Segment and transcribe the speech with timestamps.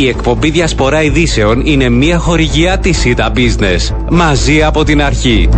[0.00, 3.94] Η εκπομπή Διασπορά Ειδήσεων είναι μια χορηγιά της ΣΥΤΑ Business.
[4.10, 5.48] Μαζί από την αρχή.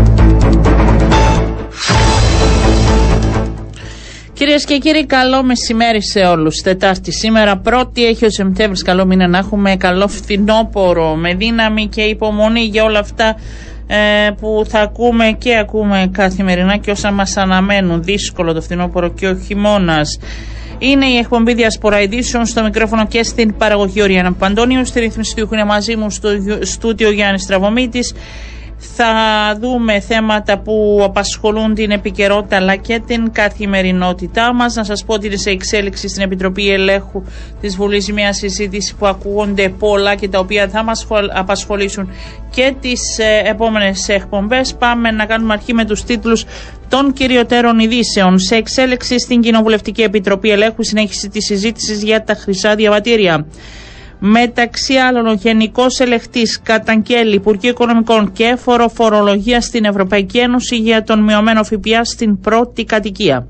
[4.32, 6.56] Κυρίες και κύριοι, καλό μεσημέρι σε όλους.
[6.56, 8.82] Τετάρτη σήμερα, πρώτη έχει ο Σεπτέμβρης.
[8.82, 9.76] Καλό μήνα να έχουμε.
[9.76, 13.36] Καλό φθινόπωρο με δύναμη και υπομονή για όλα αυτά
[13.86, 18.02] ε, που θα ακούμε και ακούμε καθημερινά και όσα μας αναμένουν.
[18.02, 20.18] Δύσκολο το φθινόπωρο και ο χειμώνας.
[20.84, 24.84] Είναι η εκπομπή Διασπορά Ειδήσεων στο μικρόφωνο και στην παραγωγή Οριανά Παντώνιου.
[24.84, 26.28] Στη ρύθμιση του είναι μαζί μου στο
[26.60, 28.00] στούτιο Γιάννης Στραβωμίτη.
[28.94, 29.12] Θα
[29.60, 34.74] δούμε θέματα που απασχολούν την επικαιρότητα αλλά και την καθημερινότητά μας.
[34.74, 37.22] Να σας πω ότι είναι σε εξέλιξη στην Επιτροπή Ελέγχου
[37.60, 42.10] της Βουλής μια συζήτηση που ακούγονται πολλά και τα οποία θα μας απασχολήσουν
[42.50, 44.74] και τις ε, επόμενες εκπομπές.
[44.74, 46.44] Πάμε να κάνουμε αρχή με τους τίτλους
[46.88, 48.38] των κυριωτέρων ειδήσεων.
[48.38, 53.46] Σε εξέλιξη στην Κοινοβουλευτική Επιτροπή Ελέγχου συνέχιση της συζήτησης για τα χρυσά διαβατήρια.
[54.24, 61.22] Μεταξύ άλλων, ο Γενικός Ελεχτή καταγγέλει Υπουργείο Οικονομικών και Φοροφορολογία στην Ευρωπαϊκή Ένωση για τον
[61.22, 63.46] μειωμένο ΦΠΑ στην πρώτη κατοικία.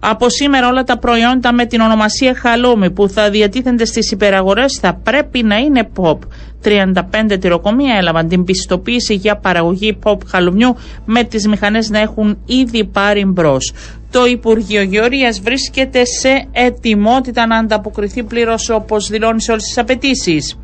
[0.00, 4.94] Από σήμερα όλα τα προϊόντα με την ονομασία χαλούμι που θα διατίθενται στις υπεραγορές θα
[4.94, 6.18] πρέπει να είναι pop.
[6.64, 12.84] 35 τυροκομεία έλαβαν την πιστοποίηση για παραγωγή pop χαλουμιού με τις μηχανές να έχουν ήδη
[12.84, 13.72] πάρει μπρος.
[14.10, 20.58] Το Υπουργείο Γεωργίας βρίσκεται σε ετοιμότητα να ανταποκριθεί πλήρως όπως δηλώνει σε όλες τις απαιτήσεις.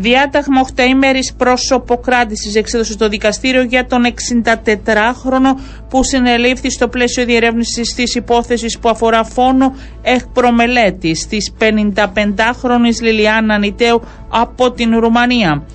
[0.00, 7.24] Διάταγμα 8 ημέρης πρόσωπο κράτηση εξέδωσε το δικαστήριο για τον 64χρονο που συνελήφθη στο πλαίσιο
[7.24, 15.66] διερεύνησης της υπόθεσης που αφορά φόνο εκ προμελέτης της 55χρονη Λιλιάνα Νιτέου από την Ρουμανία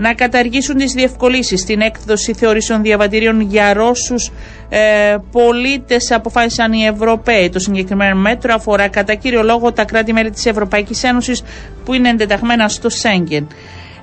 [0.00, 4.30] να καταργήσουν τις διευκολύσεις στην έκδοση θεωρήσεων διαβατηρίων για Ρώσους
[4.68, 7.48] ε, πολίτες αποφάσισαν οι Ευρωπαίοι.
[7.48, 11.42] Το συγκεκριμένο μέτρο αφορά κατά κύριο λόγο τα κράτη-μέλη της Ευρωπαϊκής Ένωσης
[11.84, 13.46] που είναι εντεταγμένα στο Σέγγεν.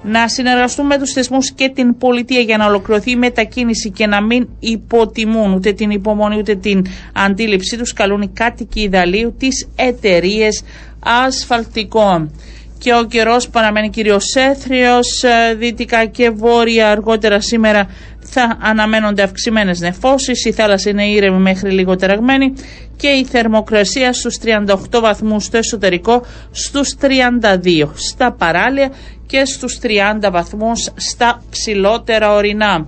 [0.04, 4.22] Να συνεργαστούν με τους θεσμούς και την πολιτεία για να ολοκληρωθεί η μετακίνηση και να
[4.22, 10.64] μην υποτιμούν ούτε την υπομονή ούτε την αντίληψή τους καλούν οι κάτοικοι Ιδαλίου τις εταιρείες
[11.00, 12.32] ασφαλτικών
[12.80, 15.24] και ο καιρός παραμένει κυρίω έθριος.
[15.24, 17.90] Ε, δυτικά και βόρεια αργότερα σήμερα
[18.20, 20.46] θα αναμένονται αυξημένες νεφώσεις.
[20.46, 22.54] Η θάλασσα είναι ήρεμη μέχρι λίγο τεραγμένη
[22.98, 28.92] και η θερμοκρασία στους 38 βαθμούς στο εσωτερικό, στους 32 στα παράλια
[29.28, 32.88] και στους 30 βαθμούς στα ψηλότερα ορεινά.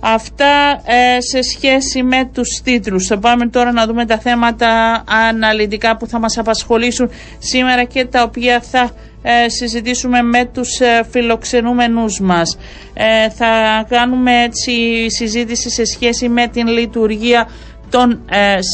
[0.00, 3.06] Αυτά ε, σε σχέση με τους τίτλους.
[3.06, 8.22] Θα πάμε τώρα να δούμε τα θέματα αναλυτικά που θα μας απασχολήσουν σήμερα και τα
[8.22, 8.90] οποία θα
[9.28, 12.58] ε, συζητήσουμε με τους ε, φιλοξενούμενους μας.
[12.94, 17.48] Ε, θα κάνουμε έτσι συζήτηση σε σχέση με την λειτουργία
[17.90, 18.20] των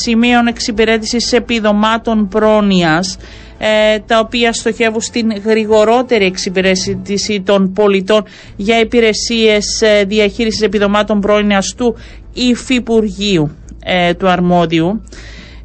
[0.03, 3.17] σημείων εξυπηρέτησης επιδομάτων πρόνοιας
[4.07, 8.23] τα οποία στοχεύουν στην γρηγορότερη εξυπηρέτηση των πολιτών
[8.57, 11.97] για υπηρεσίες διαχείρισης επιδομάτων πρόνοιας του
[12.33, 13.51] Υφυπουργείου
[14.19, 15.01] του Αρμόδιου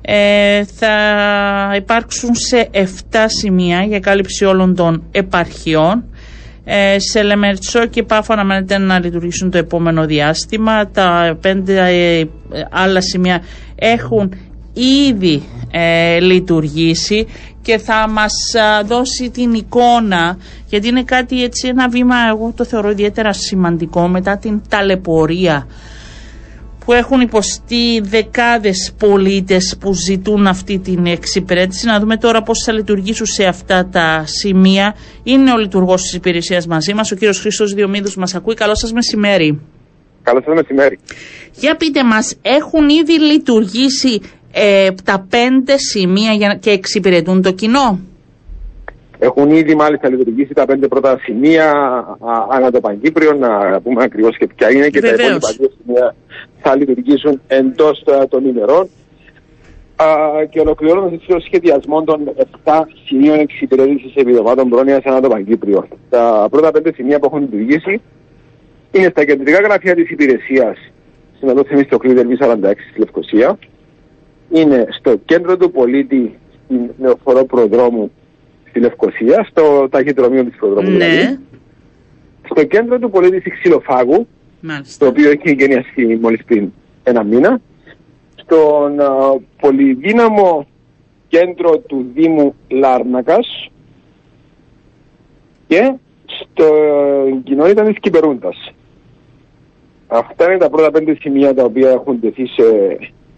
[0.09, 2.79] ε, θα υπάρξουν σε 7
[3.25, 6.03] σημεία για κάλυψη όλων των επαρχιών.
[6.63, 10.87] Ε, σε Λεμερτσό και Πάφο αναμένεται να λειτουργήσουν το επόμενο διάστημα.
[10.89, 12.25] Τα πέντε ε,
[12.71, 13.41] άλλα σημεία
[13.75, 14.33] έχουν
[15.09, 17.27] ήδη ε, λειτουργήσει
[17.67, 18.33] και θα μας
[18.85, 24.37] δώσει την εικόνα γιατί είναι κάτι έτσι ένα βήμα εγώ το θεωρώ ιδιαίτερα σημαντικό μετά
[24.37, 25.67] την ταλαιπωρία
[26.85, 31.85] που έχουν υποστεί δεκάδες πολίτες που ζητούν αυτή την εξυπηρέτηση.
[31.85, 34.95] Να δούμε τώρα πώς θα λειτουργήσουν σε αυτά τα σημεία.
[35.23, 38.53] Είναι ο λειτουργός της υπηρεσίας μαζί μας, ο κύριος Χρήστος Διομήδους μας ακούει.
[38.53, 39.59] Καλό σας μεσημέρι.
[40.23, 40.99] Καλό σας μεσημέρι.
[41.59, 44.21] Για πείτε μας, έχουν ήδη λειτουργήσει
[44.51, 47.99] ε, τα πέντε σημεία για, και εξυπηρετούν το κοινό.
[49.19, 51.73] Έχουν ήδη μάλιστα λειτουργήσει τα πέντε πρώτα σημεία
[52.51, 55.19] ανά το Παγκύπριο, να πούμε ακριβώς και ποια είναι και Βεβαίως.
[55.19, 56.15] τα υπόλοιπα δύο σημεία
[56.61, 58.89] θα λειτουργήσουν εντός των ημερών.
[59.95, 60.05] Α,
[60.49, 62.19] και ολοκληρώνοντας έτσι ο σχεδιασμός των
[62.63, 65.87] 7 σημείων εξυπηρέτησης επιδομάτων πρόνοιας ανά το Παγκύπριο.
[66.09, 68.01] Τα πρώτα πέντε σημεία που έχουν λειτουργήσει
[68.91, 70.77] είναι στα κεντρικά γραφεία της υπηρεσίας
[71.35, 72.55] στην οδό Θεμιστοκλή Δελβή 46
[72.91, 73.57] στη Λευκοσία.
[74.49, 78.11] Είναι στο κέντρο του πολίτη στην Νεοφορό Προδρόμου
[78.69, 80.89] στη Λευκοσία, στο ταχυδρομείο της Προδρόμου.
[80.89, 81.39] Ναι, δηλαδή.
[82.49, 84.27] Στο κέντρο του πολίτη στη Ξυλοφάγου,
[84.61, 85.05] μάλιστα.
[85.05, 86.71] το οποίο έχει εγκαινιαστεί μόλις πριν
[87.03, 87.61] ένα μήνα,
[88.35, 90.67] στον α, πολυδύναμο
[91.27, 93.69] κέντρο του Δήμου Λάρνακας
[95.67, 95.93] και
[96.25, 98.73] στην κοινότητα της Κυπερούντας.
[100.07, 102.63] Αυτά είναι τα πρώτα πέντε σημεία τα οποία έχουν τεθεί σε,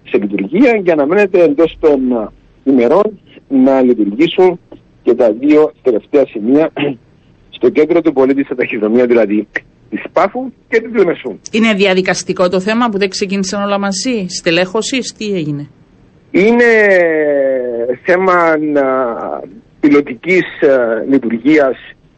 [0.09, 2.31] σε λειτουργία και αναμένεται εντός των α,
[2.63, 4.59] ημερών να λειτουργήσουν
[5.03, 6.71] και τα δύο τελευταία σημεία
[7.57, 9.47] στο κέντρο του πολίτη στα ταχυδρομεία δηλαδή
[9.89, 11.39] της Πάφου και του Διονεσού.
[11.51, 15.69] Είναι διαδικαστικό το θέμα που δεν ξεκίνησαν όλα μαζί, στελέχωσης, τι έγινε;
[16.31, 16.65] Είναι
[18.03, 18.33] θέμα
[19.79, 20.43] πιλωτικής
[21.09, 21.77] λειτουργίας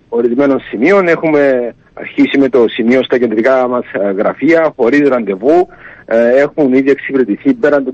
[0.10, 1.08] ορισμένων σημείων.
[1.08, 3.86] Έχουμε αρχίσει με το σημείο στα κεντρικά μας
[4.18, 5.68] γραφεία, χωρίς ραντεβού.
[6.14, 7.94] Ε, έχουν ήδη εξυπηρετηθεί πέραν των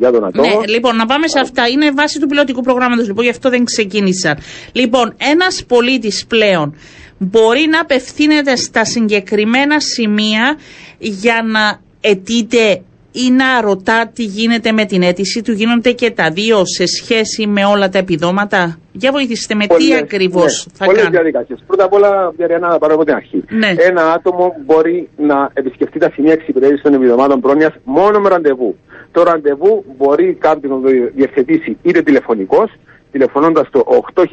[0.00, 0.32] 3.500 ατόμων.
[0.32, 1.68] Ναι, λοιπόν, να πάμε σε αυτά.
[1.68, 4.38] Είναι βάση του πιλωτικού προγράμματος, λοιπόν, γι' αυτό δεν ξεκίνησαν.
[4.72, 6.74] Λοιπόν, ένας πολίτης πλέον
[7.18, 10.58] μπορεί να απευθύνεται στα συγκεκριμένα σημεία
[10.98, 12.82] για να αιτείται
[13.24, 17.46] ή να ρωτά τι γίνεται με την αίτηση του, γίνονται και τα δύο σε σχέση
[17.46, 18.78] με όλα τα επιδόματα.
[18.92, 21.12] Για βοηθήστε με τι ακριβώ ναι, θα πολλές κάνουν.
[21.12, 21.62] διαδικασίες.
[21.66, 23.44] Πρώτα απ' όλα, Διαριανά, να πάρω από την αρχή.
[23.48, 23.74] Ναι.
[23.78, 28.76] Ένα άτομο μπορεί να επισκεφτεί τα σημεία εξυπηρέτησης των επιδομάτων πρόνοιας μόνο με ραντεβού.
[29.12, 32.72] Το ραντεβού μπορεί κάποιο να το διευθετήσει είτε τηλεφωνικός,
[33.12, 33.84] τηλεφωνώντας το
[34.14, 34.24] 8.000,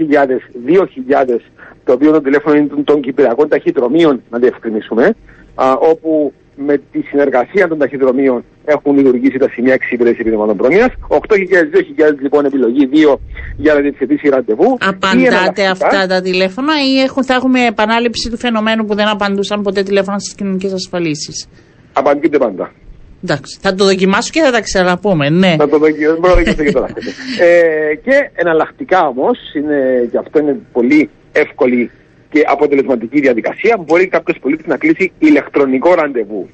[0.66, 1.40] 2.000,
[1.84, 5.16] το οποίο το τηλέφωνο είναι των Κυπριακών Ταχυτρομείων, να διευκρινίσουμε,
[5.56, 10.94] α, όπου με τη συνεργασία των ταχυδρομείων έχουν λειτουργήσει τα σημεία εξυπηρέτησης επιδομάτων πρόνοια.
[11.08, 11.18] 8.000-2.000
[12.22, 13.16] λοιπόν επιλογή, 2
[13.58, 14.78] για να διευθετήσει ραντεβού.
[14.80, 19.84] Απαντάτε αυτά τα τηλέφωνα ή έχουν, θα έχουμε επανάληψη του φαινομένου που δεν απαντούσαν ποτέ
[19.84, 21.48] τηλέφωνα στις κοινωνικές ασφαλίσεις.
[21.94, 22.72] Απαντείτε πάντα.
[23.24, 25.56] Εντάξει, θα το δοκιμάσω και θα τα ξαναπούμε, ναι.
[25.58, 26.88] Θα το δοκιμάσω και τώρα.
[27.40, 29.38] ε, και εναλλακτικά όμως,
[30.12, 31.92] και αυτό είναι πολύ εύκολη
[32.30, 36.50] και αποτελεσματική διαδικασία, μπορεί κάποιος πολίτης να κλείσει ηλεκτρονικό ραντεβού.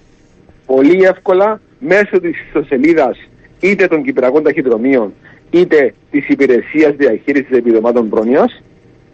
[0.75, 3.17] Πολύ εύκολα μέσω της ιστοσελίδας
[3.59, 5.13] είτε των Κυπριακών Ταχυδρομείων
[5.49, 8.61] είτε της υπηρεσίας διαχείρισης επιδομάτων πρόνοιας,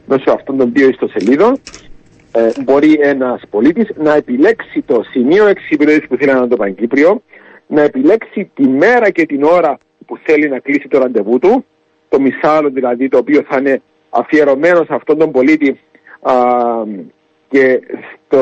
[0.05, 1.59] μέσω αυτών των δύο ιστοσελίδων,
[2.31, 7.21] ε, μπορεί ένας πολίτης να επιλέξει το σημείο εξυπηρέτησης που θέλει να το Παγκύπριο,
[7.67, 11.65] να επιλέξει τη μέρα και την ώρα που θέλει να κλείσει το ραντεβού του,
[12.09, 15.79] το μισάλο δηλαδή το οποίο θα είναι αφιερωμένο σε αυτόν τον πολίτη
[17.49, 17.81] και
[18.25, 18.41] στο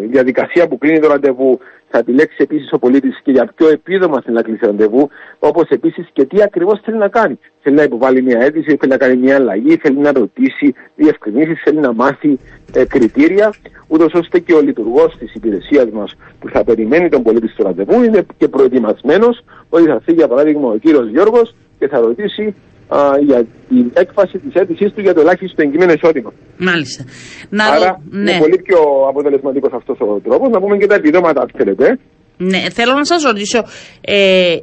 [0.00, 1.58] διαδικασία που κλείνει το ραντεβού
[1.88, 6.08] θα επιλέξει επίσης ο πολίτης και για ποιο επίδομα θέλει να κλείσει ραντεβού, όπως επίσης
[6.12, 7.38] και τι ακριβώς θέλει να κάνει.
[7.62, 11.78] Θέλει να υποβάλει μια αίτηση, θέλει να κάνει μια αλλαγή, θέλει να ρωτήσει διευκρινήσεις, θέλει
[11.78, 12.38] να μάθει
[12.72, 13.54] ε, κριτήρια,
[13.86, 18.02] ούτως ώστε και ο λειτουργός της υπηρεσίας μας που θα περιμένει τον πολίτη στο ραντεβού
[18.02, 22.54] είναι και προετοιμασμένος ότι θα φύγει για παράδειγμα ο κύριος Γιώργος και θα ρωτήσει
[22.88, 26.32] α, για την έκφαση της αίτησής του για το ελάχιστο εγκυμένο εισόδημα.
[26.58, 27.04] Μάλιστα.
[27.48, 28.30] Να Άρα ναι.
[28.30, 28.78] είναι πολύ πιο
[29.08, 30.48] αποτελεσματικός αυτός ο τρόπος.
[30.48, 31.98] Να πούμε και τα επιδόματα, αν θέλετε.
[32.36, 33.64] Ναι, θέλω να σας ρωτήσω.
[34.00, 34.56] Ε,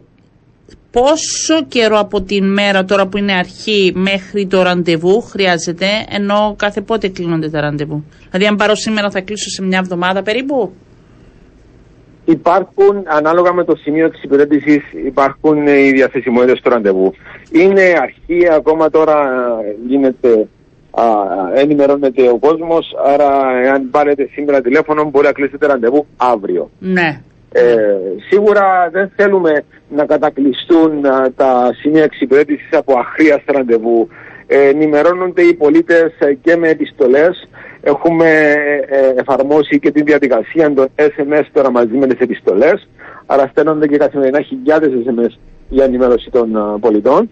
[0.92, 6.82] πόσο καιρό από την μέρα τώρα που είναι αρχή μέχρι το ραντεβού χρειάζεται, ενώ κάθε
[6.82, 10.74] πότε κλείνονται τα ραντεβού; Δηλαδή, αν πάρω σήμερα θα κλείσω σε μια εβδομάδα περίπου;
[12.26, 17.14] Υπάρχουν, ανάλογα με το σημείο εξυπηρέτηση, υπάρχουν οι διαθεσιμότητες του ραντεβού.
[17.52, 19.30] Είναι αρχή, ακόμα τώρα
[19.88, 20.48] γίνεται,
[20.92, 21.04] α,
[21.54, 22.96] ενημερώνεται ο κόσμος.
[23.06, 23.30] Άρα,
[23.74, 26.70] αν πάρετε σήμερα τηλέφωνο, μπορεί να κλείσετε ραντεβού αύριο.
[26.80, 27.22] Ναι.
[27.52, 27.64] Ε,
[28.30, 31.02] σίγουρα δεν θέλουμε να κατακλειστούν
[31.36, 34.08] τα σημεία εξυπηρέτηση από αχρίαστα ραντεβού.
[34.48, 36.12] Ε, ενημερώνονται οι πολίτες
[36.42, 37.48] και με επιστολές
[37.86, 38.30] Έχουμε
[38.90, 42.88] ε, εφαρμόσει και την διαδικασία των SMS τώρα μαζί με τις επιστολές.
[43.26, 45.38] Άρα στέλνονται και καθημερινά χιλιάδες SMS
[45.70, 47.30] για ενημέρωση των uh, πολιτών.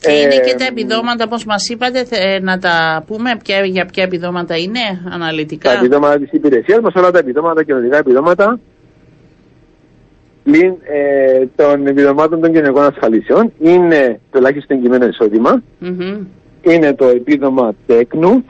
[0.00, 2.06] Και είναι και τα επιδόματα, όπως μας είπατε,
[2.42, 4.80] να τα πούμε ποια, για ποια επιδόματα είναι
[5.12, 8.60] αναλυτικά; Τα επιδόματα της υπηρεσίας μας, όλα τα επιδόματα, κοινωνικά επιδόματα,
[10.42, 16.18] πλην ε, των επιδομάτων των κοινωνικών ασφαλίσεων, είναι το ελάχιστο εγκυμένο εισόδημα, mm-hmm.
[16.60, 18.44] είναι το επίδομα τέκνου,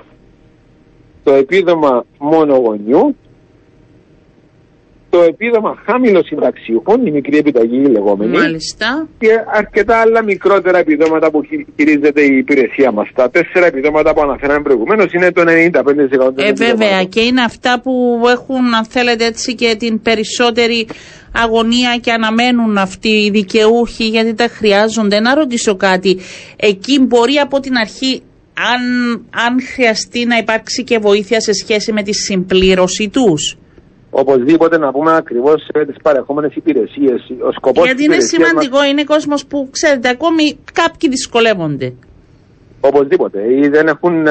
[1.22, 3.16] το επίδομα μονογονιού,
[5.10, 9.08] το επίδομα χάμηλο συνταξιούχων, η μικρή επιταγή λεγόμενη, Μάλιστα.
[9.18, 11.42] και αρκετά άλλα μικρότερα επιδόματα που
[11.76, 13.08] χειρίζεται η υπηρεσία μας.
[13.14, 16.42] Τα τέσσερα επιδόματα που αναφέραμε προηγουμένως είναι το 95%.
[16.42, 20.86] Ε, βέβαια, και είναι αυτά που έχουν, αν θέλετε έτσι, και την περισσότερη
[21.32, 25.20] αγωνία και αναμένουν αυτοί οι δικαιούχοι γιατί τα χρειάζονται.
[25.20, 26.18] Να ρωτήσω κάτι.
[26.56, 28.22] Εκεί μπορεί από την αρχή
[28.72, 29.12] αν,
[29.46, 33.56] αν χρειαστεί να υπάρξει και βοήθεια σε σχέση με τη συμπλήρωση τους.
[34.10, 37.20] Οπωσδήποτε να πούμε ακριβώς τις παρεχόμενες υπηρεσίες.
[37.82, 38.88] Γιατί είναι σημαντικό, μας...
[38.88, 41.92] είναι κόσμος που ξέρετε, ακόμη κάποιοι δυσκολεύονται.
[42.80, 43.38] Οπωσδήποτε.
[43.62, 44.24] Ή δεν έχουν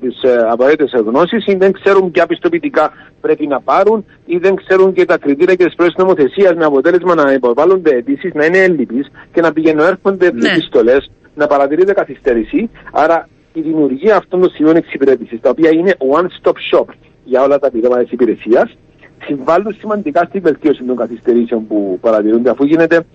[0.00, 0.16] τις
[0.50, 5.18] απαραίτητες γνώσει, ή δεν ξέρουν ποια πιστοποιητικά πρέπει να πάρουν, ή δεν ξέρουν και τα
[5.18, 9.52] κριτήρια και τις πρώτε νομοθεσίας με αποτέλεσμα να υποβάλλονται αιτήσεις, να είναι έλλειπει και να
[9.52, 10.48] πηγαίνουν έρχονται ναι.
[10.48, 12.70] επιστολές, να παρατηρείται καθυστέρηση.
[12.92, 16.84] Άρα η δημιουργία αυτών των σημείων εξυπηρέτησης, τα οποία είναι one-stop shop
[17.24, 18.76] για όλα τα επιδόματα της υπηρεσίας,
[19.24, 23.06] συμβάλλουν σημαντικά στην βελτίωση των καθυστερήσεων που παρατηρούνται, αφού γίνεται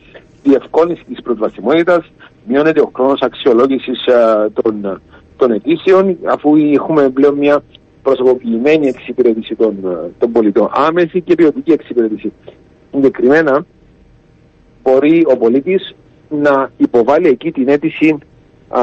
[0.44, 2.12] διευκόλυνση της προσβασιμότητας,
[2.46, 5.02] μειώνεται ο χρόνος αξιολόγησης ε, των,
[5.38, 7.64] των αιτήσεων, αφού έχουμε πλέον μια
[8.02, 12.32] προσωποποιημένη εξυπηρέτηση των, ε, των πολιτών, άμεση και ποιοτική εξυπηρέτηση.
[12.92, 13.66] Συγκεκριμένα,
[14.84, 15.96] μπορεί ο πολίτης
[16.30, 18.18] να υποβάλει εκεί την αίτηση
[18.72, 18.82] α,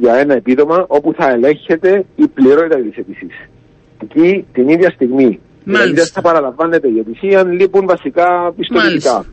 [0.00, 3.48] για ένα επίδομα όπου θα ελέγχεται η πληρότητα της αίτησης.
[4.02, 5.40] Εκεί την ίδια στιγμή.
[5.64, 9.24] Δηλαδή δεν θα παραλαμβάνεται η αίτηση αν λείπουν βασικά πιστοποιητικά.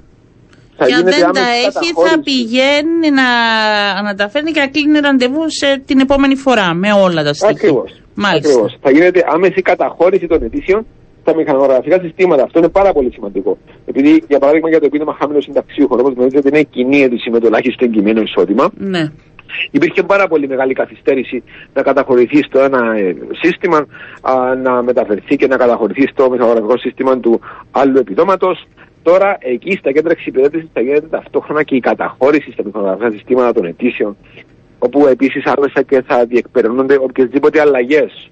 [0.78, 3.28] Θα και αν δεν τα έχει θα πηγαίνει να
[4.00, 7.56] αναταφέρει και να κλείνει ραντεβού σε την επόμενη φορά με όλα τα στοιχεία.
[7.56, 8.02] Ακριβώς.
[8.36, 8.78] Ακριβώς.
[8.82, 10.86] Θα γίνεται άμεση καταχώρηση των αιτήσεων
[11.22, 12.44] στα μηχανογραφικά συστήματα.
[12.44, 13.58] Αυτό είναι πάρα πολύ σημαντικό.
[13.86, 17.48] Επειδή, για παράδειγμα, για το επίδομα χαμηλό συνταξίου, όπως γνωρίζετε, είναι κοινή αίτηση με το
[17.48, 18.70] ελάχιστο εγκυμένο εισόδημα.
[18.78, 19.12] Ναι.
[19.72, 23.86] Υπήρχε πάρα πολύ μεγάλη καθυστέρηση να καταχωρηθεί στο ένα ε, σύστημα,
[24.22, 27.40] α, να μεταφερθεί και να καταχωρηθεί στο μηχανογραφικό σύστημα του
[27.72, 28.68] άλλου επιδόματος.
[29.04, 33.66] Τώρα εκεί στα κέντρα εξυπηρέτησης θα γίνεται ταυτόχρονα και η καταχώρηση στα μηχανογραφικά συστήματα των
[33.66, 34.18] αιτήσεων,
[34.80, 38.30] όπου επίσης άμεσα και θα διεκπεραιώνονται οποιασδήποτε αλλαγές.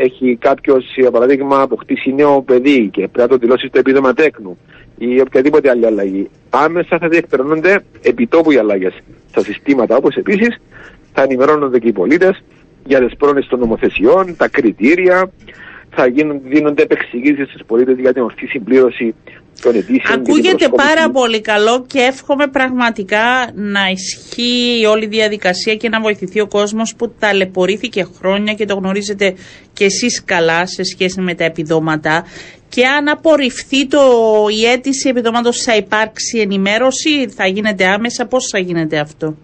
[0.00, 4.58] Έχει κάποιος, για παράδειγμα, αποκτήσει νέο παιδί και πρέπει να το δηλώσει στο επίδομα τέκνου
[4.98, 6.30] ή οποιαδήποτε άλλη αλλαγή.
[6.50, 8.94] Άμεσα θα διεκπεραιώνονται επιτόπου οι αλλαγές
[9.30, 10.60] στα συστήματα, όπως επίσης
[11.12, 12.42] θα ενημερώνονται και οι πολίτες
[12.84, 15.30] για τις πρόνοιες των νομοθεσιών, τα κριτήρια,
[15.90, 19.14] θα γίνουν, δίνονται επεξηγήσεις στους πολίτες για την ορθή συμπλήρωση
[19.62, 20.20] των αιτήσεων.
[20.20, 26.40] Ακούγεται πάρα πολύ καλό και εύχομαι πραγματικά να ισχύει όλη η διαδικασία και να βοηθηθεί
[26.40, 29.34] ο κόσμος που ταλαιπωρήθηκε χρόνια και το γνωρίζετε
[29.72, 32.24] και εσείς καλά σε σχέση με τα επιδόματα.
[32.68, 34.00] Και αν απορριφθεί το,
[34.60, 39.36] η αίτηση επιδόματος θα υπάρξει ενημέρωση, θα γίνεται άμεσα, πώς θα γίνεται αυτό;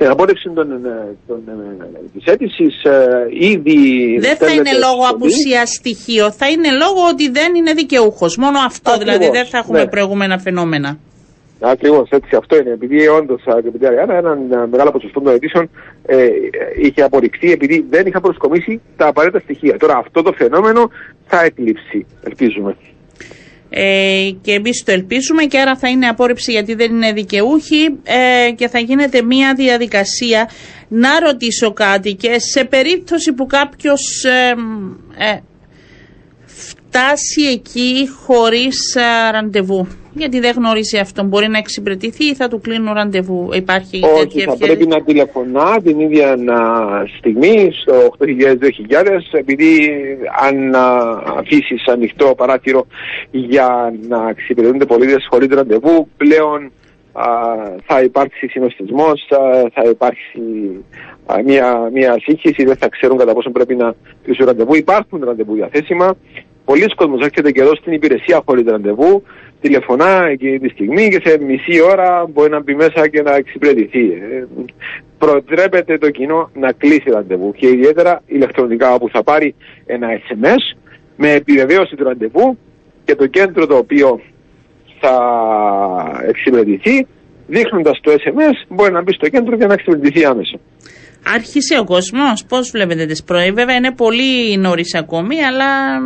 [0.00, 3.78] Στην απόρριψη των, ε, των, ε, της αίτησης ε, ήδη...
[4.20, 8.36] Δεν θα είναι λόγω απουσίας στοιχείο, θα είναι λόγω ότι δεν είναι δικαιούχος.
[8.36, 9.86] Μόνο αυτό, Ακριβώς, δηλαδή δεν θα έχουμε ναι.
[9.86, 10.98] προηγούμενα φαινόμενα.
[11.60, 12.70] Ακριβώς έτσι αυτό είναι.
[12.70, 15.70] Επειδή όντως αγαπητή Αριάννα, ένα μεγάλο ποσοστό των αιτήσεων
[16.06, 16.28] ε,
[16.82, 19.76] είχε απορριφθεί επειδή δεν είχα προσκομίσει τα απαραίτητα στοιχεία.
[19.78, 20.90] Τώρα αυτό το φαινόμενο
[21.26, 22.76] θα εκλείψει, ελπίζουμε.
[23.70, 28.50] Ε, και εμείς το ελπίζουμε και άρα θα είναι απόρριψη γιατί δεν είναι δικαιούχοι ε,
[28.50, 30.50] και θα γίνεται μια διαδικασία.
[30.88, 34.54] Να ρωτήσω κάτι και σε περίπτωση που κάποιος ε,
[35.32, 35.40] ε
[36.92, 38.96] φτάσει εκεί χωρίς
[39.32, 41.22] ραντεβού γιατί δεν γνωρίζει αυτό.
[41.22, 43.48] Μπορεί να εξυπηρετηθεί ή θα του κλείνουν ραντεβού.
[43.52, 46.36] Υπάρχει Όχι, τέτοια θα πρέπει να τηλεφωνά την ίδια
[47.18, 49.90] στιγμή στο 8.000-2.000 επειδή
[50.40, 50.74] αν
[51.38, 52.86] αφήσει ανοιχτό παράθυρο
[53.30, 56.72] για να εξυπηρετούνται πολίτες χωρίς ραντεβού, πλέον
[57.86, 59.26] θα υπάρξει συνοστισμός,
[59.74, 60.40] θα υπάρξει
[61.44, 64.74] μια, μια σύγχυση, δεν θα ξέρουν κατά πόσο πρέπει να κλείσουν ραντεβού.
[64.74, 66.16] Υπάρχουν ραντεβού διαθέσιμα.
[66.70, 69.22] Πολλοί κόσμοι έρχεται και εδώ στην υπηρεσία χωρίς ραντεβού
[69.60, 74.12] τηλεφωνά εκείνη τη στιγμή και σε μισή ώρα μπορεί να μπει μέσα και να εξυπηρετηθεί.
[74.12, 74.44] Ε,
[75.18, 79.54] προτρέπεται το κοινό να κλείσει ραντεβού και ιδιαίτερα ηλεκτρονικά όπου θα πάρει
[79.86, 80.76] ένα SMS
[81.16, 82.58] με επιβεβαίωση του ραντεβού
[83.04, 84.20] και το κέντρο το οποίο
[85.00, 85.14] θα
[86.28, 87.06] εξυπηρετηθεί
[87.46, 90.58] δείχνοντας το SMS μπορεί να μπει στο κέντρο και να εξυπηρετηθεί άμεσα.
[91.24, 96.00] Άρχισε ο κόσμος, πώς βλέπετε τις πρωί, βέβαια είναι πολύ νωρίς ακόμη, αλλά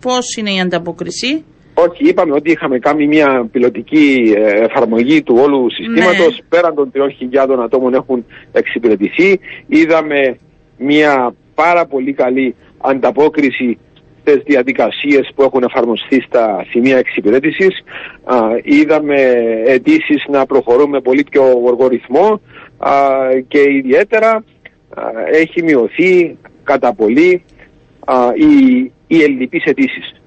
[0.00, 5.66] πώς είναι η ανταπόκριση; Όχι, είπαμε ότι είχαμε κάνει μια πιλωτική ε, εφαρμογή του όλου
[5.70, 6.34] συστήματος.
[6.36, 6.46] Ναι.
[6.48, 9.40] Πέραν των 3.000 ατόμων έχουν εξυπηρετηθεί.
[9.66, 10.38] Είδαμε
[10.76, 13.78] μια πάρα πολύ καλή ανταπόκριση
[14.20, 17.82] στις διαδικασίες που έχουν εφαρμοστεί στα σημεία εξυπηρέτησης.
[18.62, 19.20] είδαμε
[19.66, 22.40] αιτήσεις να προχωρούμε πολύ πιο γοργό ρυθμό
[23.48, 24.44] και ιδιαίτερα
[25.32, 27.44] έχει μειωθεί κατά πολύ
[28.34, 30.18] οι, οι ελληνικές αιτήσεις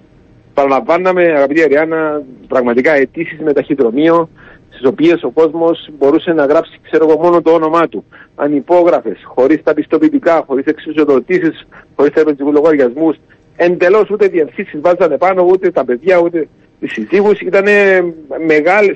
[0.53, 4.29] παραλαμβάναμε, αγαπητή Αριάννα, πραγματικά αιτήσεις με ταχυδρομείο,
[4.69, 8.05] στις οποίες ο κόσμος μπορούσε να γράψει, ξέρω εγώ, μόνο το όνομά του.
[8.35, 13.17] Ανυπόγραφες, χωρίς τα πιστοποιητικά, χωρίς εξουσιοδοτήσεις, χωρίς τα λογαριασμούς.
[13.55, 16.47] Εντελώς ούτε διευθύνσεις βάζανε πάνω, ούτε τα παιδιά, ούτε
[16.81, 17.31] οι συζύγου.
[17.45, 17.65] Ήταν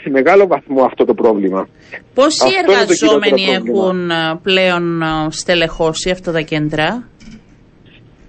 [0.01, 1.67] σε μεγάλο βαθμό αυτό το πρόβλημα.
[2.13, 7.07] Πόσοι εργαζόμενοι έχουν ε, πλέον ε, στελεχώσει αυτά τα κέντρα;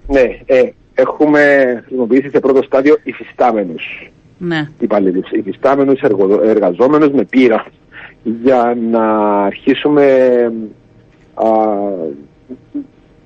[0.07, 4.67] Ναι, ε, έχουμε χρησιμοποιήσει σε πρώτο στάδιο υφιστάμενους ναι.
[4.79, 6.01] υπαλλήλους, υφιστάμενους
[6.43, 7.65] εργαζόμενους με πείρα
[8.23, 9.03] για να
[9.43, 10.05] αρχίσουμε
[11.33, 11.45] α,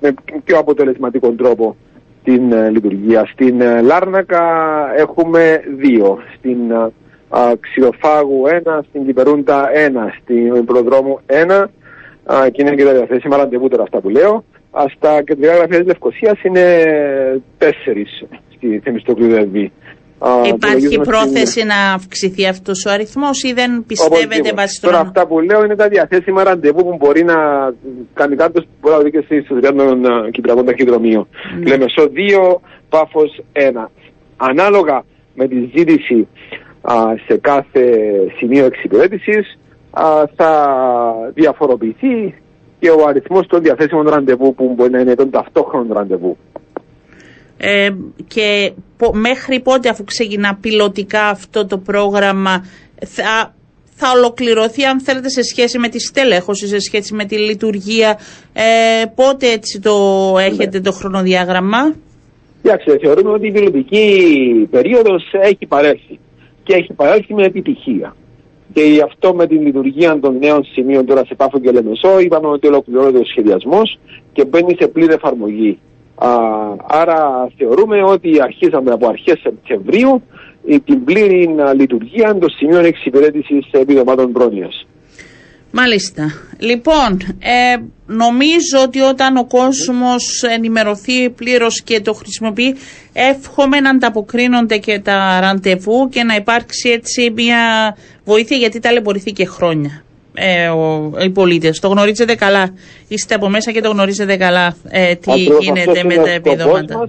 [0.00, 1.76] με πιο αποτελεσματικό τρόπο
[2.24, 3.26] την ε, λειτουργία.
[3.32, 4.44] Στην ε, Λάρνακα
[4.96, 6.18] έχουμε δύο.
[6.36, 6.72] Στην
[7.28, 11.70] α, Ξηροφάγου ένα, στην Κυπερούντα ένα, στην Προδρόμου ένα
[12.52, 14.44] και είναι και τα διαθέσιμα ραντεβού τώρα αυτά που λέω.
[14.96, 16.62] Στα κεντρικά γραφεία της Λευκοσίας είναι
[17.58, 18.24] τέσσερις
[18.54, 19.26] στη Θεμιστοκλή
[20.44, 25.64] Υπάρχει πρόθεση να αυξηθεί αυτός ο αριθμός ή δεν πιστεύετε βάσει Τώρα αυτά που λέω
[25.64, 27.36] είναι τα διαθέσιμα ραντεβού που μπορεί να
[28.14, 31.28] κάνει κάποιος που μπορεί να δει και στη ιστορία των Κυπριακών Ταχυδρομείων.
[31.28, 31.66] Mm.
[31.66, 32.10] Λέμε στο
[32.52, 32.56] 2,
[32.88, 33.86] πάφος 1.
[34.36, 36.28] Ανάλογα με τη ζήτηση
[36.82, 36.94] α,
[37.26, 37.84] σε κάθε
[38.36, 39.58] σημείο εξυπηρέτησης
[40.36, 40.52] θα
[41.34, 42.34] διαφοροποιηθεί
[42.78, 46.36] και ο αριθμός των διαθέσιμων ραντεβού που μπορεί να είναι των ταυτόχρονων ραντεβού.
[47.64, 47.90] Ε,
[48.26, 48.72] και
[49.12, 52.66] μέχρι πότε αφού ξεκινά πιλωτικά αυτό το πρόγραμμα
[53.06, 53.54] θα,
[53.94, 58.18] θα ολοκληρωθεί αν θέλετε σε σχέση με τη στέλεχωση, σε σχέση με τη λειτουργία.
[58.52, 59.96] Ε, πότε έτσι το
[60.38, 61.94] έχετε το χρονοδιάγραμμα;
[62.62, 64.06] Κοιτάξτε, θεωρούμε ότι η πιλωτική
[64.70, 66.18] περίοδος έχει παρέλθει
[66.62, 68.16] και έχει παρέλθει με επιτυχία.
[68.72, 72.46] Και γι' αυτό με την λειτουργία των νέων σημείων τώρα σε Πάφο και Λεμεσό είπαμε
[72.48, 73.98] ότι ολοκληρώνεται ο σχεδιασμός
[74.32, 75.78] και μπαίνει σε πλήρη εφαρμογή
[76.86, 80.22] άρα θεωρούμε ότι αρχίσαμε από αρχές Σεπτεμβρίου
[80.84, 84.86] την πλήρη λειτουργία των σημείων εξυπηρέτησης επιδομάτων πρόνοιας.
[85.74, 86.32] Μάλιστα.
[86.58, 87.76] Λοιπόν, ε,
[88.06, 92.74] νομίζω ότι όταν ο κόσμος ενημερωθεί πλήρως και το χρησιμοποιεί,
[93.12, 99.46] εύχομαι να ανταποκρίνονται και τα ραντεβού και να υπάρξει έτσι μια βοήθεια γιατί ταλαιπωρηθεί και
[99.46, 101.78] χρόνια ε, ο, οι πολίτες.
[101.78, 102.74] Το γνωρίζετε καλά.
[103.08, 107.08] Είστε από μέσα και το γνωρίζετε καλά ε, τι γίνεται με τα επιδόματα.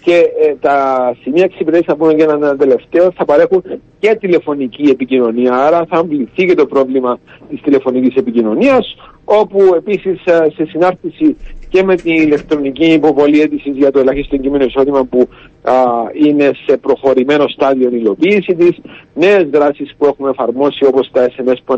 [0.00, 0.76] Και ε, τα
[1.22, 3.62] σημεία εξυπηρέτησης, θα πούμε για ένα τελευταίο, θα παρέχουν
[3.98, 5.54] και τηλεφωνική επικοινωνία.
[5.54, 11.36] Άρα θα αμβληθεί και το πρόβλημα της τηλεφωνικής επικοινωνίας, όπου επίσης ε, σε συνάρτηση
[11.68, 15.28] και με την ηλεκτρονική υποβολή αίτησης για το ελάχιστο κείμενο εισόδημα που
[15.62, 15.72] α,
[16.12, 18.76] είναι σε προχωρημένο στάδιο υλοποίησης της,
[19.14, 21.74] νέες δράσεις που έχουμε εφαρμόσει όπως τα SMS που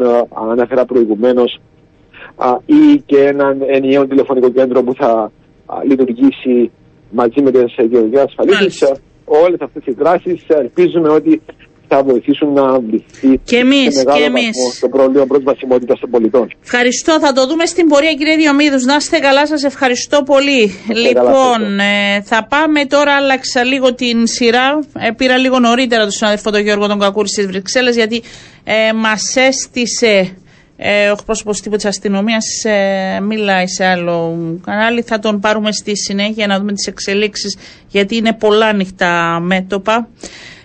[0.50, 1.60] ανέφερα προηγουμένως
[2.66, 5.32] ή και έναν ενιαίο τηλεφωνικό κέντρο που θα
[5.88, 6.70] λειτουργήσει
[7.10, 8.86] μαζί με τι γεωργίε ασφαλίσει.
[9.24, 11.42] Όλες αυτές οι δράσεις ελπίζουμε ότι
[11.92, 14.78] θα βοηθήσουν να λυθεί και εμείς, και εμείς.
[14.80, 16.48] το πρόβλημα προσβασιμότητας των πολιτών.
[16.62, 17.18] Ευχαριστώ.
[17.20, 18.78] Θα το δούμε στην πορεία κύριε Διομήδου.
[18.84, 20.74] Να είστε καλά, σας ευχαριστώ πολύ.
[20.94, 24.78] λοιπόν, ε, θα πάμε τώρα, άλλαξα λίγο την σειρά.
[24.98, 28.22] Ε, πήρα λίγο νωρίτερα τον συναδελφό τον Γιώργο τον Κακούρη στις Βρυξέλλες, γιατί
[28.64, 30.34] ε, μας έστησε
[30.82, 35.02] ε, ο πρόσωπο τύπου της αστυνομίας ε, μιλάει σε άλλο κανάλι.
[35.02, 37.56] Θα τον πάρουμε στη συνέχεια να δούμε τις εξελίξεις,
[37.88, 40.08] γιατί είναι πολλά ανοιχτά μέτωπα.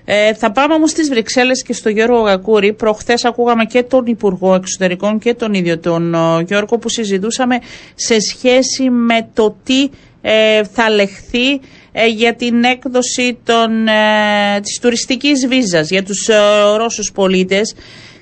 [0.06, 2.74] Ε, θα πάμε όμως στις Βρυξέλλες και στο Γιώργο Γακούρη.
[2.74, 6.16] Προχθές ακούγαμε και τον Υπουργό Εξωτερικών και τον ίδιο τον
[6.48, 7.60] Γιώργο που συζητούσαμε
[7.96, 9.90] σε σχέση με το τι
[10.28, 11.60] ε, θα λεχθεί
[11.92, 16.30] ε, για την έκδοση των, ε, της τουριστικής βίζας για τους
[16.78, 17.76] Ρώσους πολίτες.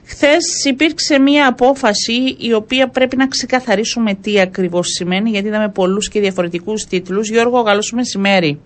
[0.05, 6.09] Χθες υπήρξε μία απόφαση η οποία πρέπει να ξεκαθαρίσουμε τι ακριβώς σημαίνει γιατί είδαμε πολλούς
[6.09, 7.29] και διαφορετικούς τίτλους.
[7.29, 8.59] Γιώργο, καλό μεσημέρι.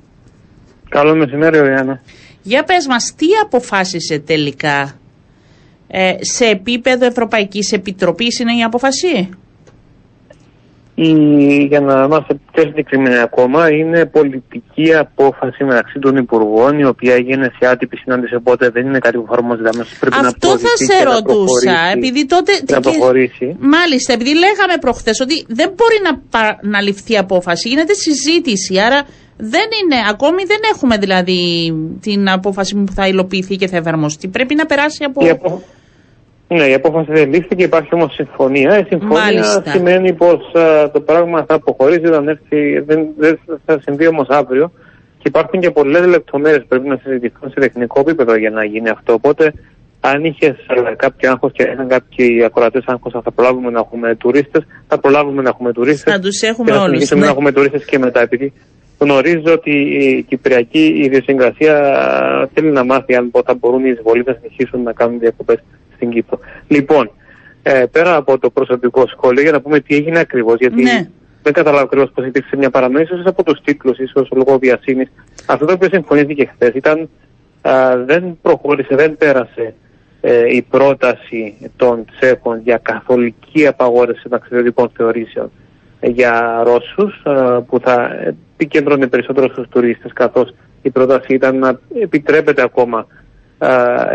[0.89, 2.01] Καλό μεσημέρι, Ιωάννα.
[2.47, 4.91] Για πες μας, τι αποφάσισε τελικά
[5.87, 9.29] ε, σε επίπεδο Ευρωπαϊκής Επιτροπής είναι η απόφαση;
[10.95, 11.11] Η,
[11.63, 17.51] για να είμαστε πιο συγκεκριμένοι ακόμα, είναι πολιτική απόφαση μεταξύ των Υπουργών, η οποία έγινε
[17.59, 19.99] σε άτυπη συνάντηση, οπότε δεν είναι κάτι που εφαρμόζεται αμέσως.
[20.11, 22.51] Αυτό να θα σε ρωτούσα, επειδή τότε.
[22.67, 23.55] Να προχωρήσει.
[23.59, 28.79] Μάλιστα, επειδή λέγαμε προχθές ότι δεν μπορεί να, να ληφθεί απόφαση, γίνεται συζήτηση.
[28.79, 29.05] Άρα
[29.37, 34.27] δεν είναι, ακόμη δεν έχουμε δηλαδή την απόφαση που θα υλοποιηθεί και θα εφαρμοστεί.
[34.27, 35.25] Πρέπει να περάσει από.
[35.25, 35.61] Η απο...
[36.47, 38.79] Ναι, η απόφαση δεν λήφθηκε, υπάρχει όμως συμφωνία.
[38.79, 39.71] Η συμφωνία Μάλιστα.
[39.71, 40.39] σημαίνει πως
[40.93, 44.71] το πράγμα θα αποχωρήσει, δεν, έρθει, δεν, δεν θα συμβεί όμως αύριο.
[45.17, 48.89] Και υπάρχουν και πολλές λεπτομέρειες που πρέπει να συζητηθούν σε τεχνικό επίπεδο για να γίνει
[48.89, 49.13] αυτό.
[49.13, 49.53] Οπότε,
[49.99, 50.55] αν είχε
[50.95, 55.49] κάποιο άγχος και είχαν κάποιοι ακροατές άγχος, θα προλάβουμε να έχουμε τουρίστες, θα προλάβουμε να
[55.49, 56.13] έχουμε τουρίστες.
[56.13, 57.05] Θα τους έχουμε όλους.
[57.05, 57.21] Θα ναι.
[57.21, 58.21] να έχουμε τουρίστες και μετά.
[58.21, 58.53] Επειδή
[58.97, 61.75] γνωρίζω ότι η κυπριακή ιδιοσυγκρασία
[62.53, 65.63] θέλει να μάθει αν θα μπορούν οι εισβολοί να συνεχίσουν να κάνουν διακοπές
[65.95, 66.39] στην Κύπρο.
[66.67, 67.11] Λοιπόν,
[67.63, 71.09] ε, πέρα από το προσωπικό σχόλιο, για να πούμε τι έγινε ακριβώς, γιατί ναι.
[71.43, 75.11] δεν καταλάβω ακριβώς πώς υπήρξε μια παρανόηση, ίσως από τους τίτλους, ίσως λόγω βιασύνης.
[75.45, 77.09] Αυτό το οποίο συμφωνήθηκε χθες ήταν
[77.61, 79.73] α, δεν προχώρησε, δεν πέρασε
[80.21, 85.51] ε, η πρόταση των Τσέχων για καθολική απαγόρευση ταξιδιωτικών θεωρήσεων
[86.01, 87.21] για Ρώσους
[87.67, 88.09] που θα
[88.55, 93.07] επικεντρώνει περισσότερο στους τουρίστες καθώς η πρόταση ήταν να επιτρέπεται ακόμα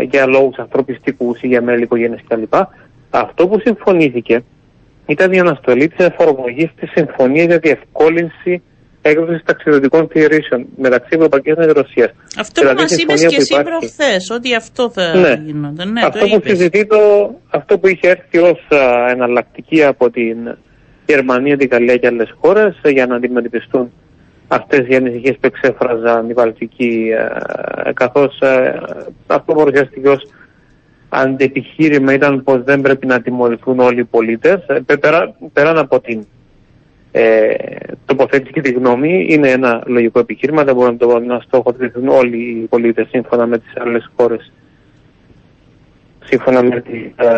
[0.09, 2.43] για λόγους ανθρωπιστικούς ή για μέλη οικογένειας κτλ.
[3.09, 4.43] Αυτό που συμφωνήθηκε
[5.05, 8.61] ήταν η αναστολή της εφαρμογής της συμφωνίας για διευκόλυνση
[9.01, 12.11] έκδοσης ταξιδιωτικών θεωρήσεων μεταξύ Ευρωπαϊκής Ένωση και Ρωσίας.
[12.39, 15.41] Αυτό δηλαδή, που μα είπες και εσύ προχθές, ότι αυτό θα ναι.
[15.45, 15.91] γινόταν.
[15.91, 16.97] Ναι, αυτό, που συζητεί το,
[17.49, 18.59] αυτό που είχε έρθει ως
[19.09, 20.57] εναλλακτική από την
[21.05, 23.91] Γερμανία, την Γαλλία και άλλες χώρες για να αντιμετωπιστούν
[24.47, 27.11] αυτές οι ανησυχίες που εξέφραζαν οι Βαλτικοί
[27.85, 28.81] ε, καθώς ε,
[29.27, 30.27] αυτό παρουσιάστηκε ως
[31.09, 34.65] αντεπιχείρημα ήταν πως δεν πρέπει να τιμωρηθούν όλοι οι πολίτες.
[34.67, 36.25] Ε, πέρα, πέραν από την
[37.11, 37.53] ε,
[38.05, 42.37] τοποθέτηση και τη γνώμη είναι ένα λογικό επιχείρημα δεν μπορούν να, το, να στοχοθετηθούν όλοι
[42.37, 44.51] οι πολίτες σύμφωνα με τις άλλες χώρες.
[46.23, 47.37] Σύμφωνα με, τις, ε,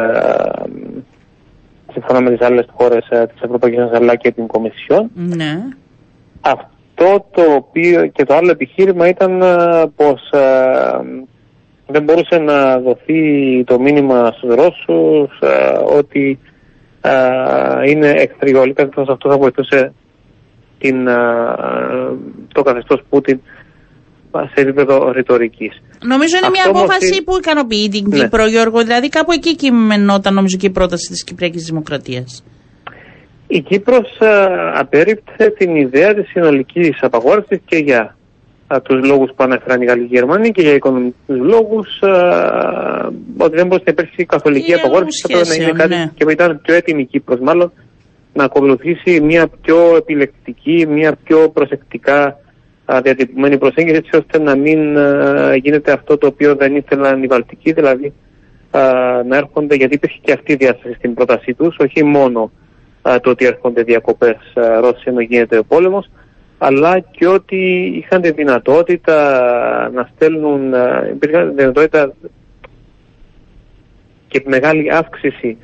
[1.95, 5.63] σύμφωνα με τις άλλες χώρες ε, της Ευρωπαϊκής Ένωσης αλλά και την Κομισιόν Ναι.
[6.41, 10.99] αυτό το οποίο και το άλλο επιχείρημα ήταν ε, πως ε,
[11.87, 16.39] δεν μπορούσε να δοθεί το μήνυμα στους Ρώσους ε, ότι
[17.01, 19.93] ε, είναι εχθροί όλοι, καθώς αυτός θα βοηθούσε
[20.77, 21.13] την, ε,
[22.53, 23.41] το καθεστώς Πούτιν
[24.53, 25.81] σε επίπεδο ρητορικής.
[26.03, 28.17] Νομίζω είναι μια Αυτό όμως απόφαση είναι- που ικανοποιεί την Ναι.
[28.17, 28.79] Κύπρο, Γιώργο.
[28.83, 32.43] Δηλαδή κάπου εκεί κειμενόταν νομίζω και η πρόταση της Κυπριακής Δημοκρατίας.
[33.47, 34.27] Η Κύπρος ε,
[34.73, 38.17] απέρριψε την ιδέα της συνολικής απαγόρευσης και για
[38.67, 42.07] ε, τους λόγους που ανέφεραν οι Γαλλικοί Γερμανοί και για οικονομικούς λόγους ε,
[43.37, 45.89] ότι δεν μπορούσε να υπάρξει καθολική Και για απαγόρευση θα λόγους πρέπει να είναι σχέσεων,
[45.89, 46.25] κάτι ναι.
[46.25, 47.71] και ήταν πιο έτοιμη η Κύπρος μάλλον
[48.33, 52.35] να ακολουθήσει μια πιο επιλεκτική, μια πιο προσεκτικά α,
[52.85, 57.71] διατυπωμένη προσέγγιση έτσι ώστε να μην α, γίνεται αυτό το οποίο δεν ήθελαν οι Βαλτικοί,
[57.71, 58.13] δηλαδή
[58.71, 58.81] α,
[59.27, 62.51] να έρχονται, γιατί υπήρχε και αυτή η διάσταση στην πρότασή τους, όχι μόνο
[63.01, 66.09] α, το ότι έρχονται διακοπές α, Ρώσοι ενώ γίνεται ο πόλεμος,
[66.57, 72.13] αλλά και ότι είχαν τη δυνατότητα να στέλνουν, α, υπήρχαν τη δυνατότητα
[74.27, 75.57] και μεγάλη αύξηση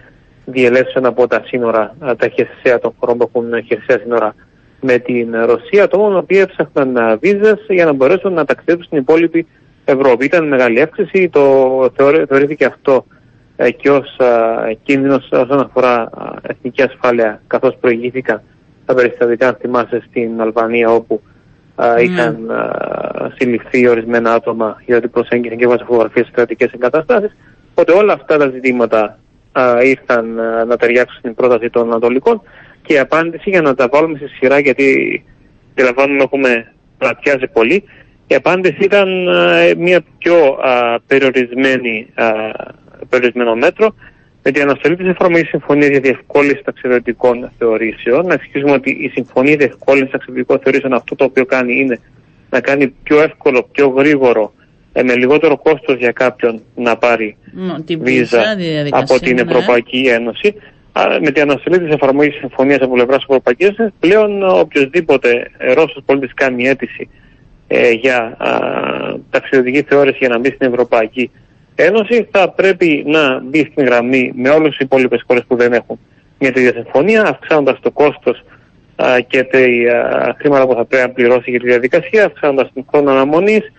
[0.45, 4.35] διελεύσεων από τα σύνορα, α, τα χερσαία των χωρών που έχουν χερσαία σύνορα
[4.81, 9.47] με την Ρωσία, ατόμων οι οποίοι έψαχναν βίζες για να μπορέσουν να ταξιδέψουν στην υπόλοιπη
[9.85, 10.25] Ευρώπη.
[10.25, 11.41] Ήταν μεγάλη αύξηση, το
[11.95, 13.05] θεωρεί- θεωρήθηκε αυτό
[13.55, 14.17] ε, και ως
[14.83, 16.09] κίνδυνος όσον αφορά α,
[16.41, 18.41] εθνική ασφάλεια, καθώς προηγήθηκαν
[18.85, 21.21] τα περιστατικά, αν θυμάσαι, στην Αλβανία, όπου
[21.75, 22.01] α, Ναι.
[22.01, 22.69] είχαν α,
[23.35, 27.35] συλληφθεί ορισμένα άτομα γιατί προσέγγισαν και έβαζαν φωτογραφίες σε κρατικές εγκαταστάσεις.
[27.71, 29.19] Οπότε όλα αυτά τα ζητήματα
[29.51, 32.41] α, ήρθαν α, να ταιριάξουν στην πρόταση των Ανατολικών
[32.81, 35.23] και η απάντηση για να τα βάλουμε σε σειρά γιατί
[35.71, 37.83] αντιλαμβάνουμε έχουμε πλατιάσει πολύ
[38.31, 42.25] η απάντηση ήταν α, μια πιο α, περιορισμένη α,
[43.09, 43.95] περιορισμένο μέτρο
[44.43, 48.25] με την αναστολή της εφαρμογής συμφωνίας για διευκόλυνση ταξιδιωτικών θεωρήσεων.
[48.25, 51.99] Να εξηγήσουμε ότι η συμφωνία διευκόλυνση ταξιδιωτικών θεωρήσεων αυτό το οποίο κάνει είναι
[52.49, 54.53] να κάνει πιο εύκολο, πιο γρήγορο,
[54.93, 59.19] ε, με λιγότερο κόστος για κάποιον να πάρει Μ, Την βίζα βίζα, τη διαδικασίας, από
[59.19, 59.41] την ναι.
[59.41, 60.53] Ευρωπαϊκή Ένωση.
[60.93, 66.03] Α, Με την αναστολή της εφαρμογής συμφωνίας από πλευράς της Ευρωπαϊκής Ένωσης, πλέον οποιοδήποτε Ρώσος
[66.05, 67.09] πολίτης κάνει αίτηση
[67.67, 68.59] ε, για α,
[69.29, 71.31] ταξιδιωτική θεώρηση για να μπει στην Ευρωπαϊκή
[71.75, 75.99] Ένωση, θα πρέπει να μπει στην γραμμή με όλε τι υπόλοιπες χώρες που δεν έχουν
[76.39, 78.43] μια τέτοια συμφωνία, αυξάνοντας το κόστος
[79.27, 83.11] και τα α, χρήματα που θα πρέπει να πληρώσει για τη διαδικασία, αυξάνοντας τον χρόνο
[83.11, 83.71] αναμονής,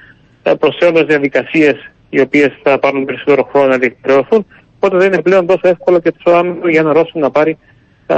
[0.59, 4.46] προσφέροντας διαδικασίες οι οποίες θα πάρουν περισσότερο χρόνο να διεκπαιρεωθούν.
[4.85, 7.59] Οπότε δεν είναι πλέον τόσο εύκολο και τόσο άμεσο για ένα Ρώσο να πάρει
[8.07, 8.16] α,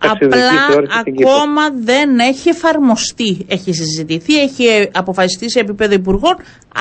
[0.00, 1.32] ταξιδιωτική Απλά θεώρηση στην Κύπρο.
[1.32, 3.44] ακόμα δεν έχει εφαρμοστεί.
[3.48, 6.36] Έχει συζητηθεί, έχει ε, αποφασιστεί σε επίπεδο υπουργών,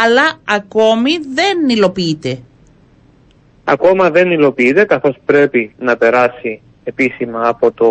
[0.05, 2.39] αλλά ακόμη δεν υλοποιείται.
[3.63, 7.89] Ακόμα δεν υλοποιείται καθώς πρέπει να περάσει επίσημα από το,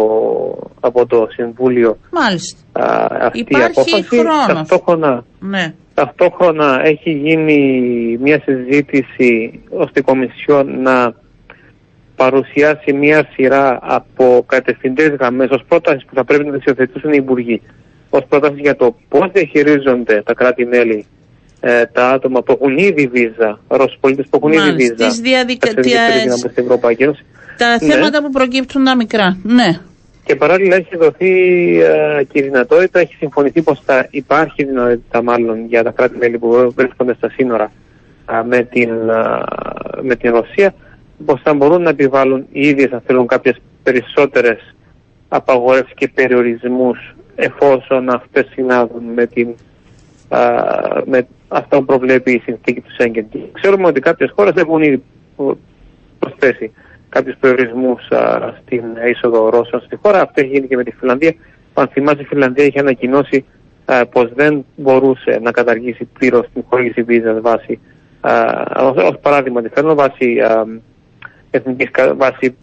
[0.81, 2.59] από το Συμβούλιο Μάλιστα.
[2.73, 4.03] α, αυτή Υπάρχει η απόφαση.
[4.03, 4.47] χρόνος.
[4.69, 5.75] Ταυτόχρονα, Ναι.
[6.01, 7.59] Ταυτόχρονα έχει γίνει
[8.23, 11.15] μια συζήτηση ώστε η Κομισιόν να
[12.17, 17.17] παρουσιάσει μια σειρά από κατευθυντές γραμμές ως πρότασης που θα πρέπει να τις υιοθετήσουν οι
[17.21, 17.63] Υπουργοί.
[18.11, 21.07] Ως πρόταση για το πώς διαχειρίζονται τα κράτη-μέλη
[21.61, 24.95] ε, τα άτομα που έχουν ήδη βίζα, Ρώσους πολίτες που έχουν ήδη Μάλιστα.
[24.95, 27.25] βίζα, Τις διαδικα- ταξιδιωτικές τις- για να μπουν στην Ευρωπαϊκή Ένωση.
[27.59, 27.93] Τα Ναι.
[27.93, 29.37] θέματα που προκύπτουν τα μικρά.
[29.43, 29.81] Ναι.
[30.27, 31.33] Και παράλληλα έχει δοθεί
[31.81, 36.73] ε, και η δυνατότητα, έχει συμφωνηθεί πως θα υπάρχει δυνατότητα μάλλον για τα κράτη-μέλη που
[36.77, 37.73] βρίσκονται στα σύνορα
[38.25, 39.45] α, με, την, α,
[40.03, 40.75] με την Ρωσία,
[41.25, 44.75] πως θα μπορούν να επιβάλλουν οι ίδιες αν θέλουν κάποιες περισσότερες
[45.29, 49.49] απαγορεύσεις και περιορισμούς εφόσον αυτές συνάδουν με, την,
[50.29, 50.41] α,
[51.05, 53.29] με αυτά που προβλέπει η συνθήκη του Σέγγεν.
[53.29, 55.03] Και Ξέρουμε ότι κάποιες χώρες έχουν ήδη
[56.19, 56.73] προσθέσει
[57.09, 58.09] κάποιους περιορισμούς
[58.63, 60.21] στην είσοδο Ρώσων στη χώρα.
[60.21, 61.35] Αυτό έχει γίνει και με τη Φιλανδία.
[61.75, 63.45] Αν θυμάσαι, η Φιλανδία είχε ανακοινώσει
[64.11, 67.81] πως δεν μπορούσε να καταργήσει πλήρως την χορήγηση βίζας βάσει,
[69.07, 70.37] ως παράδειγμα τη φέρνω, βάσει
[71.51, 72.57] εθνικής βάση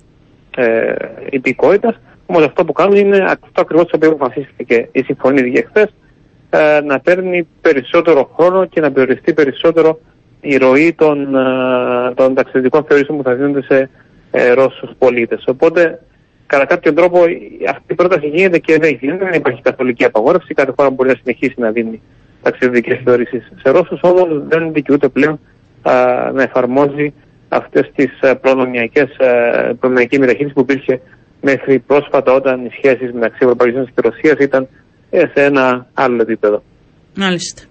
[0.58, 0.94] ε,
[1.30, 2.00] υπηκότητας.
[2.26, 5.90] Όμως αυτό που κάνουν είναι αυτό ακριβώς το οποίο αποφασίστηκε η συμφωνία για χθε,
[6.50, 10.00] ε, να παίρνει περισσότερο χρόνο και να περιοριστεί περισσότερο
[10.42, 13.90] η ροή των, ε, των ταξιδιωτικών θεωρήσεων που θα δίνονται σε
[14.36, 15.44] ε, Ρώσους πολίτες.
[15.48, 16.00] Οπότε
[16.46, 17.20] κατά κάποιο τρόπο
[17.70, 20.54] αυτή η πρόταση γίνεται και δεν γίνεται, δεν υπάρχει καθολική απαγόρευση.
[20.54, 22.02] Κάθε χώρα μπορεί να συνεχίσει να δίνει
[22.42, 25.40] ταξιδιωτικές θεωρήσεις σε Ρώσους, όμως δεν δικαιούται πλέον
[25.82, 25.94] α,
[26.34, 27.14] να εφαρμόζει
[27.50, 29.10] αυτές τις προνομιακές
[29.80, 31.02] προνομιακή μεταχείριση που υπήρχε
[31.42, 34.68] μέχρι πρόσφατα όταν οι σχέσεις μεταξύ Ευρωπαϊκής Ένωσης και Ρωσίας ήταν
[35.10, 36.64] ε, σε ένα άλλο επίπεδο.
[37.16, 37.62] Μάλιστα.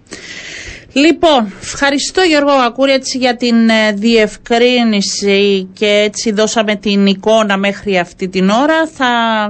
[0.93, 7.97] Λοιπόν, ευχαριστώ Γιώργο Ακούρη έτσι για την ε, διευκρίνηση και έτσι δώσαμε την εικόνα μέχρι
[7.97, 8.87] αυτή την ώρα.
[8.87, 9.07] Θα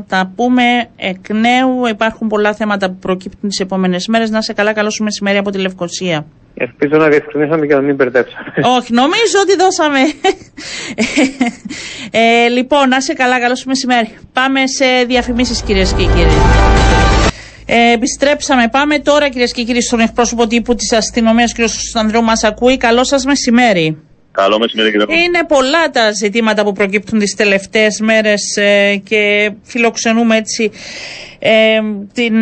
[0.07, 0.63] τα πούμε
[0.95, 1.85] εκ νέου.
[1.89, 4.29] Υπάρχουν πολλά θέματα που προκύπτουν τις επόμενες μέρες.
[4.29, 6.25] Να σε καλά, καλό σου μεσημέρι από τη Λευκοσία.
[6.55, 8.43] Ελπίζω να διευκρινίσαμε και να μην μπερδέψαμε.
[8.77, 9.99] Όχι, νομίζω ότι δώσαμε.
[12.11, 14.17] ε, λοιπόν, να σε καλά, καλό σου μεσημέρι.
[14.33, 16.37] Πάμε σε διαφημίσεις κυρίες και κύριοι.
[17.65, 18.67] Ε, επιστρέψαμε.
[18.67, 21.57] Πάμε τώρα κυρίες και κύριοι στον εκπρόσωπο τύπου της αστυνομίας, κ.
[21.93, 22.77] Ανδρέου, μας ακούει.
[22.77, 24.12] Καλό σας μεσημέρι.
[24.33, 30.37] Καλό μεσημέρι, κύριε Είναι πολλά τα ζητήματα που προκύπτουν τις τελευταίες μέρες ε, και φιλοξενούμε
[30.37, 30.71] έτσι
[31.39, 31.79] ε,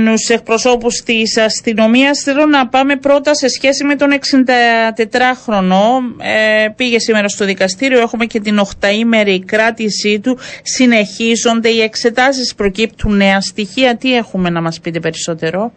[0.06, 2.22] τους εκπροσώπους της αστυνομίας.
[2.24, 5.84] Θέλω να πάμε πρώτα σε σχέση με τον 64χρονο.
[6.18, 10.38] Ε, πήγε σήμερα στο δικαστήριο, έχουμε και την 8ήμερη κράτησή του.
[10.64, 13.96] Συνεχίζονται οι εξετάσεις, προκύπτουν νέα στοιχεία.
[13.96, 15.72] Τι έχουμε να μας πείτε περισσότερο;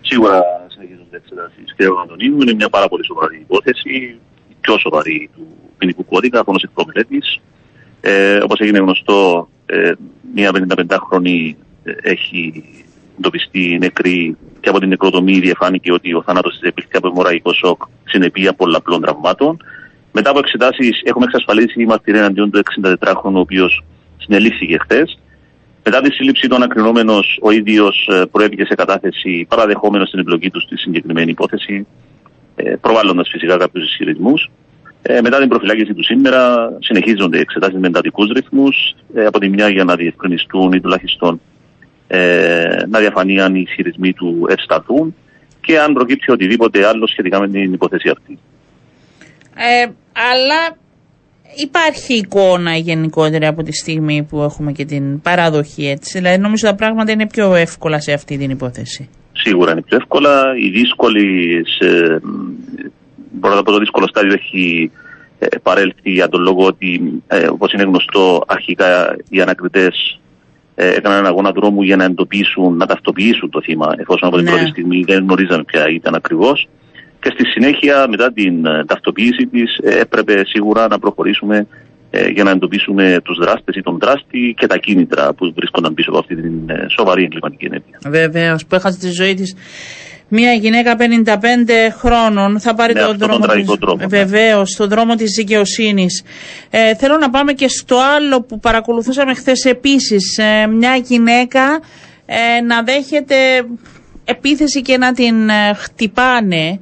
[0.00, 1.74] Σίγουρα συνεχίζονται οι εξετάσεις.
[1.76, 4.18] Κύριε Αντωνίου, είναι μια πάρα πολύ σοβαρή υπόθεση
[4.64, 5.46] πιο σοβαρή του
[5.78, 7.22] ποινικού κώδικα, από ω εκπρομελέτη.
[8.00, 9.92] Ε, Όπως έγινε γνωστό, ε,
[10.34, 12.64] μια 55χρονη ε, έχει
[13.18, 17.82] εντοπιστεί νεκρή και από την νεκροτομή διαφάνηκε ότι ο θάνατος της επήλθε από αιμορραγικό σοκ
[18.04, 19.56] συνεπία πολλαπλών τραυμάτων.
[20.12, 23.84] Μετά από εξετάσεις, έχουμε εξασφαλίσει η μαρτυρία εναντίον του 64χρονου, ο οποίος
[24.16, 25.18] συνελήφθηκε χθες.
[25.84, 30.60] Μετά τη σύλληψη του, ανακρινόμενο ο ίδιος ε, προέβηκε σε κατάθεση παραδεχόμενος στην εμπλοκή του
[30.60, 31.86] στη συγκεκριμένη υπόθεση
[32.56, 34.50] ε, προβάλλοντας φυσικά κάποιους ισχυρισμούς.
[35.02, 38.94] Ε, μετά την προφυλάκηση του σήμερα συνεχίζονται οι εξετάσεις με εντατικούς ρυθμούς.
[39.14, 41.40] Ε, από τη μια για να διευκρινιστούν ή τουλάχιστον
[42.06, 45.14] ε, να διαφανεί αν οι ισχυρισμοί του ευσταθούν
[45.60, 48.38] και αν προκύψει οτιδήποτε άλλο σχετικά με την υπόθεση αυτή.
[49.54, 49.86] Ε,
[50.32, 50.76] αλλά
[51.54, 56.18] υπάρχει εικόνα γενικότερα από τη στιγμή που έχουμε και την παράδοχη έτσι.
[56.18, 60.56] Δηλαδή νομίζω τα πράγματα είναι πιο εύκολα σε αυτή την υπόθεση σίγουρα είναι πιο εύκολα.
[60.56, 62.20] Η δύσκολη, σε,
[63.30, 64.90] μπορώ να πω το δύσκολο στάδιο έχει
[65.38, 70.20] ε, παρέλθει για τον λόγο ότι ε, όπως είναι γνωστό αρχικά οι ανακριτές
[70.74, 74.44] ε, έκαναν ένα αγώνα δρόμου για να εντοπίσουν, να ταυτοποιήσουν το θύμα εφόσον από την
[74.44, 74.50] ναι.
[74.50, 76.68] πρώτη στιγμή δεν γνωρίζαμε ποια ήταν ακριβώς
[77.24, 81.66] και στη συνέχεια μετά την ε, ταυτοποίηση της ε, έπρεπε σίγουρα να προχωρήσουμε ε,
[82.32, 86.18] για να εντοπίσουμε τους δράστες ή τον δράστη και τα κίνητρα που βρίσκονταν πίσω από
[86.18, 87.98] αυτή την ε, σοβαρή εγκληματική ενέργεια.
[88.06, 89.54] Βεβαίω, που έχασε τη ζωή της
[90.28, 91.40] μια γυναίκα 55
[91.98, 94.06] χρόνων θα πάρει ναι, τον δρόμο, της, δρόμο ναι.
[94.06, 96.22] βεβαίως, στον δρόμο της δικαιοσύνης.
[96.70, 100.38] Ε, θέλω να πάμε και στο άλλο που παρακολουθούσαμε χθες επίσης.
[100.38, 101.80] Ε, μια γυναίκα
[102.26, 103.36] ε, να δέχεται
[104.24, 105.34] επίθεση και να την
[105.76, 106.80] χτυπάνε.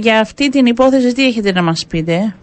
[0.00, 2.34] για αυτή την υπόθεση τι έχετε να μας πείτε;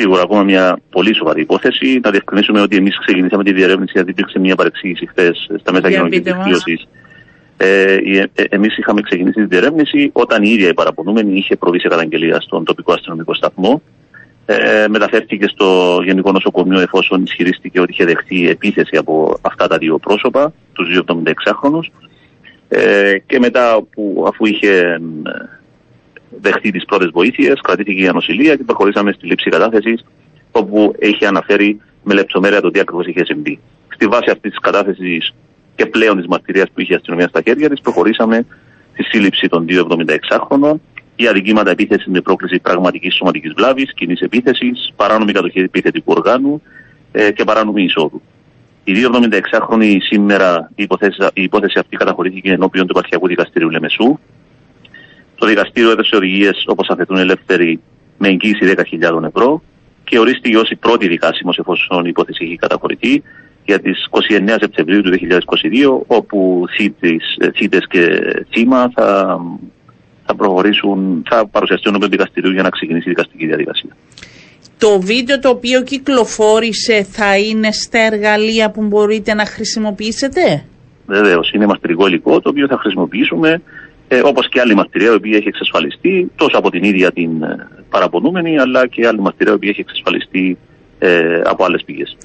[0.00, 2.00] Σίγουρα ακόμα μια πολύ σοβαρή υπόθεση.
[2.02, 6.20] Να διευκρινίσουμε ότι εμείς ξεκινήσαμε τη διερεύνηση γιατί υπήρξε μια παρεξήγηση χθες στα μέσα κοινωνικής
[6.20, 6.88] δικτύωσης.
[7.56, 11.88] Ε, ε, Εμείς είχαμε ξεκινήσει τη διερεύνηση όταν η ίδια η παραπονούμενη είχε προβεί σε
[11.88, 13.82] καταγγελία στον τοπικό αστυνομικό σταθμό.
[14.46, 19.98] Ε, μεταφέρθηκε στο Γενικό Νοσοκομείο εφόσον ισχυρίστηκε ότι είχε δεχτεί επίθεση από αυτά τα δύο
[19.98, 21.80] πρόσωπα, τους δύο 76χρονου.
[22.68, 25.00] Ε, και μετά που αφού είχε
[26.40, 30.04] δεχτεί τις πρώτες βοήθειες, κρατήθηκε για νοσηλεία και προχωρήσαμε στη λήψη κατάθεσης,
[30.52, 33.58] όπου έχει αναφέρει με λεπτομέρεια το τι ακριβώς είχε συμβεί.
[33.94, 35.34] Στη βάση αυτής της κατάθεσης
[35.74, 38.46] και πλέον της μαρτυρίας που είχε η αστυνομία στα χέρια της, προχωρήσαμε
[38.92, 40.74] στη σύλληψη των 276χρονων
[41.16, 46.62] για αδικήματα επίθεση με πρόκληση πραγματικής σωματικής βλάβης, κοινή επίθεσης, παράνομη κατοχή επιθετικού οργάνου
[47.12, 48.22] ε, και παράνομη εισόδου.
[48.84, 54.18] Οι 276χρονοι σήμερα η υπόθεση, η υπόθεση αυτή καταχωρήθηκε ενώπιον του Επαρχιακού Δικαστηρίου Λεμεσού
[55.40, 57.80] το δικαστήριο έδωσε οδηγίες όπως αφαιθούν ελεύθεροι
[58.18, 59.62] με εγγύηση 10.000 ευρώ
[60.04, 63.22] και ορίστηκε ω η πρώτη δικάσιμος εφόσον η υπόθεση έχει καταχωρηθεί
[63.64, 66.64] για τις 29 Σεπτεμβρίου του 2022, όπου
[67.54, 68.02] θήτε και
[68.50, 69.40] θύμα θα,
[70.26, 73.96] θα προχωρήσουν, θα παρουσιαστούν ενώπιον δικαστηρίου για να ξεκινήσει η δικαστική διαδικασία.
[74.78, 80.64] Το βίντεο το οποίο κυκλοφόρησε θα είναι στα εργαλεία που μπορείτε να χρησιμοποιήσετε;
[81.06, 83.62] Βεβαίως, είναι μαστρικό υλικό το οποίο θα χρησιμοποιήσουμε
[84.12, 87.68] ε, όπως και άλλη μαρτυρία η οποία έχει εξασφαλιστεί τόσο από την ίδια την ε,
[87.90, 90.58] παραπονούμενη αλλά και άλλη μαρτυρία η οποία έχει εξασφαλιστεί
[90.98, 92.16] ε, από άλλες πηγές.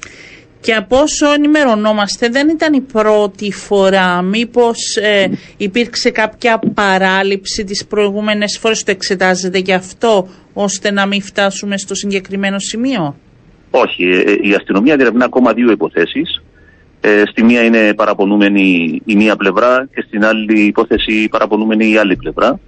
[0.60, 4.22] Και από όσο ενημερωνόμαστε δεν ήταν η πρώτη φορά.
[4.22, 11.22] Μήπως ε, υπήρξε κάποια παράληψη τις προηγούμενες φορές; Το εξετάζεται και αυτό ώστε να μην
[11.22, 13.16] φτάσουμε στο συγκεκριμένο σημείο;
[13.70, 14.04] Όχι.
[14.04, 16.42] Ε, η αστυνομία διερευνά ακόμα δύο υποθέσεις
[17.00, 22.16] Ε, στη μία είναι παραπονούμενη η μία πλευρά και στην άλλη υπόθεση παραπονούμενη η άλλη
[22.16, 22.60] πλευρά.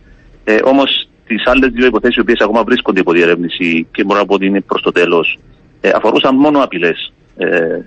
[0.44, 4.26] Ε, Όμως τις άλλες δύο υποθέσεις, οι οποίες ακόμα βρίσκονται υπό διερεύνηση και μπορώ να
[4.26, 5.38] πω ότι είναι προς το τέλος,
[5.80, 7.12] ε, αφορούσαν μόνο απειλές.
[7.36, 7.80] Ε,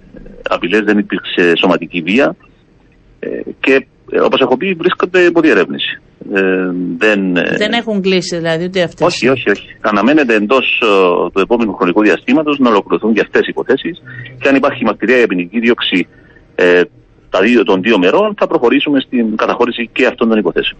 [0.49, 2.36] απειλές δεν υπήρξε σωματική βία
[3.19, 3.27] ε,
[3.60, 6.01] και ε, όπως έχω πει βρίσκονται υπό διερεύνηση.
[6.34, 6.41] Ε,
[6.97, 9.08] δεν, ε, δεν έχουν κλείσει δηλαδή ούτε αυτές.
[9.08, 9.75] Όχι, όχι, όχι.
[9.82, 10.82] Αναμένεται εντός
[11.34, 14.01] του επόμενου χρονικού διαστήματος να ολοκληρωθούν και αυτές οι υποθέσεις
[14.41, 16.08] και αν υπάρχει μαρτυρία για ποινική δίωξη
[16.62, 16.82] ε,
[17.30, 20.80] τα δύο, των δύο μερών θα προχωρήσουμε στην καταχώρηση και αυτών των υποθέσεων.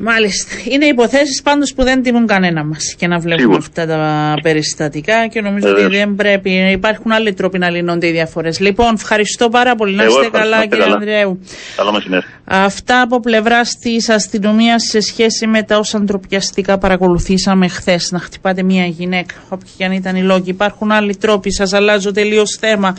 [0.00, 0.54] Μάλιστα.
[0.68, 5.40] Είναι υποθέσεις πάντως που δεν τιμούν κανένα μας και να βλέπουμε αυτά τα περιστατικά και
[5.40, 6.50] νομίζω ότι δεν πρέπει.
[6.72, 8.60] Υπάρχουν άλλοι τρόποι να λύνονται οι διαφορές.
[8.60, 9.94] Λοιπόν, ευχαριστώ πάρα πολύ.
[9.94, 10.94] Να είστε καλά, κύριε καλά.
[10.94, 11.40] Ανδρέου.
[11.76, 12.24] Καλό μεσημέρι.
[12.44, 18.10] Αυτά από πλευράς της αστυνομίας σε σχέση με τα όσα ανθρωπιαστικά παρακολουθήσαμε χθες.
[18.12, 20.50] Να χτυπάτε μια γυναίκα, όποιοι και αν ήταν οι λόγοι.
[20.50, 21.52] Υπάρχουν άλλοι τρόποι.
[21.52, 22.96] Σας αλλάζω τελείως θέμα.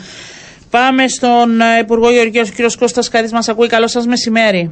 [0.70, 2.78] Πάμε στον ε, Υπουργό Γεωργίας, ο κ.
[2.78, 3.32] Κώστας Καδί.
[3.32, 3.68] Μας ακούει.
[3.68, 4.70] Καλό σας μεσημέρι.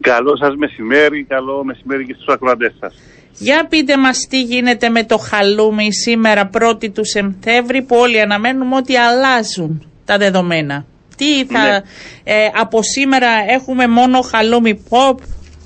[0.00, 2.94] Καλό σας μεσημέρι, καλό μεσημέρι και στους ακροατές σας.
[3.38, 8.76] Για πείτε μας τι γίνεται με το χαλούμι σήμερα 1η του Σεπτέμβρη που όλοι αναμένουμε
[8.76, 10.84] ότι αλλάζουν τα δεδομένα.
[11.16, 11.80] Τι θα, ναι.
[12.24, 15.16] ε, από σήμερα έχουμε μόνο χαλούμι pop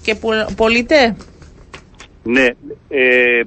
[0.03, 0.17] και
[0.57, 1.17] πωλείται.
[2.23, 2.47] Ναι,
[2.89, 3.41] ε,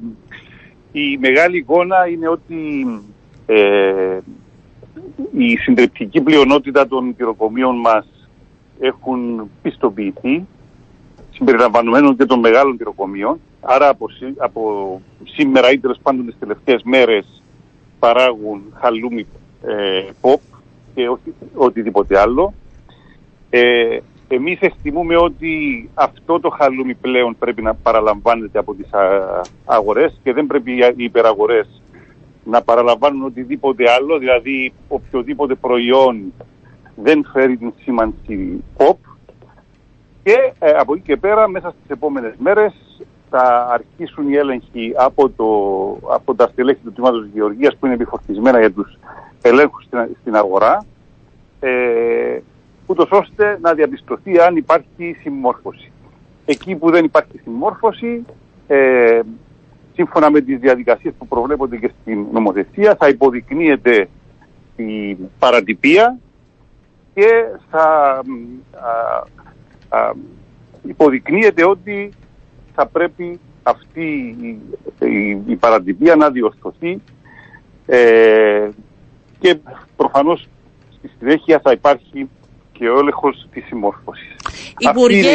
[0.91, 2.85] η μεγάλη εικόνα είναι ότι
[3.45, 4.17] ε,
[5.37, 8.07] η συντριπτική πλειονότητα των πυροκομείων μας
[8.79, 10.45] έχουν πιστοποιηθεί
[11.31, 13.39] συμπεριλαμβανομένων και των μεγάλων τυροκομείων.
[13.61, 14.07] Άρα από,
[14.37, 17.41] από σήμερα ή τέλος πάντων τις τελευταίες μέρες
[17.99, 19.27] παράγουν χαλούμι
[19.65, 20.39] ε, pop
[20.95, 22.53] και όχι οτιδήποτε άλλο.
[23.49, 28.89] Ε, εμείς εκτιμούμε ότι αυτό το χαλούμι πλέον πρέπει να παραλαμβάνεται από τις
[29.65, 31.81] αγορές και δεν πρέπει οι υπεραγορές
[32.49, 36.33] να παραλαμβάνουν οτιδήποτε άλλο, δηλαδή οποιοδήποτε προϊόν
[36.95, 38.95] δεν φέρει την σήμανση pop
[40.23, 42.73] και ε, από εκεί και πέρα μέσα στις επόμενες μέρες
[43.29, 45.47] θα αρχίσουν οι έλεγχοι από, το,
[46.13, 48.97] από τα στελέχη του Τμήματος Γεωργίας που είναι επιφορτισμένα για τους
[49.41, 50.85] ελέγχους στην, στην αγορά
[51.59, 52.39] ε,
[52.85, 55.91] ούτως ώστε να διαπιστωθεί αν υπάρχει συμμόρφωση.
[56.45, 58.25] Εκεί που δεν υπάρχει συμμόρφωση,
[58.67, 59.19] ε,
[59.99, 64.09] σύμφωνα με τις διαδικασίες που προβλέπονται και στην νομοθεσία, θα υποδεικνύεται
[64.75, 66.17] η παρατυπία
[67.13, 67.27] και
[67.69, 68.21] θα
[70.87, 72.11] υποδεικνύεται ότι
[72.75, 74.59] θα πρέπει αυτή η,
[75.05, 77.01] η, η παρατυπία να διορθωθεί
[77.85, 78.69] ε,
[79.39, 79.59] και
[79.95, 80.47] προφανώς
[80.97, 82.29] στη συνέχεια θα υπάρχει
[82.71, 84.35] και ο έλεγχος της συμμόρφωσης.
[84.77, 85.29] Υπουργέ,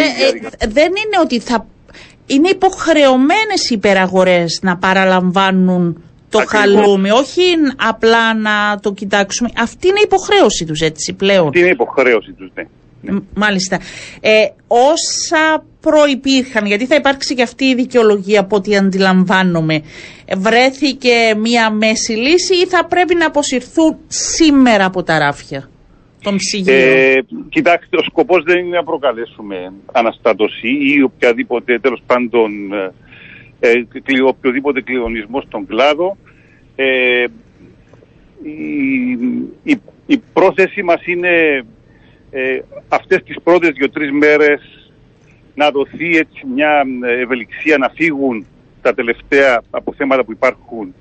[0.59, 1.67] ε, δεν είναι ότι θα...
[2.27, 6.75] Είναι υποχρεωμένες οι υπεραγορές να παραλαμβάνουν το Ακριβώς.
[6.75, 7.43] χαλούμι, όχι
[7.77, 9.49] απλά να το κοιτάξουμε.
[9.57, 11.47] Αυτή είναι η υποχρέωση τους έτσι πλέον.
[11.47, 12.65] Αυτή είναι η υποχρέωση τους, ναι.
[13.35, 13.79] Μάλιστα.
[14.21, 19.83] Ε, όσα προϋπήρχαν, γιατί θα υπάρξει και αυτή η δικαιολογία από ό,τι αντιλαμβάνομαι,
[20.37, 25.69] βρέθηκε μία μέση λύση ή θα πρέπει να αποσυρθούν σήμερα από τα ράφια;
[26.25, 26.77] Των ψυγείων.
[26.77, 27.15] Ε,
[27.49, 34.83] κοιτάξτε, ο σκοπός δεν είναι να προκαλέσουμε αναστάτωση ή οποιαδήποτε τέλος πάντων ε, ε οποιοδήποτε
[34.83, 36.17] κλειδονισμό στον κλάδο.
[36.77, 37.25] Ε,
[38.43, 39.11] η,
[39.63, 41.65] η, η πρόθεση μας είναι
[42.31, 42.59] ε,
[42.89, 44.61] αυτές τις πρώτες δύο-τρεις μέρες
[45.55, 46.83] να δοθεί έτσι μια
[47.21, 48.47] ευελιξία να φύγουν
[48.83, 50.95] τα τελευταία αποθέματα που υπάρχουν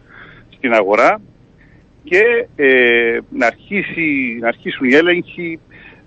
[0.57, 1.21] στην αγορά
[2.03, 5.59] και ε, να, αρχίσει, να αρχίσουν οι έλεγχοι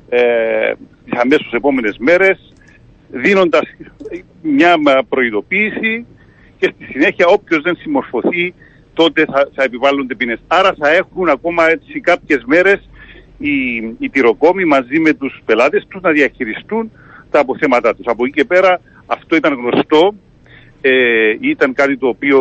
[0.09, 0.73] ε,
[1.05, 2.53] τις αμέσως επόμενες μέρες
[3.09, 3.63] δίνοντας
[4.43, 4.77] μια
[5.09, 6.07] προειδοποίηση
[6.59, 8.55] και στη συνέχεια όποιος δεν συμμορφωθεί
[8.95, 10.39] τότε θα, θα επιβάλλονται ποινές.
[10.47, 12.89] Άρα θα έχουν ακόμα έτσι κάποιες μέρες
[13.39, 16.91] οι, οι τυροκόμοι μαζί με τους πελάτες τους να διαχειριστούν
[17.31, 18.07] τα αποθέματά τους.
[18.07, 20.15] Από εκεί και πέρα αυτό ήταν γνωστό,
[20.81, 22.41] ε, ήταν κάτι το οποίο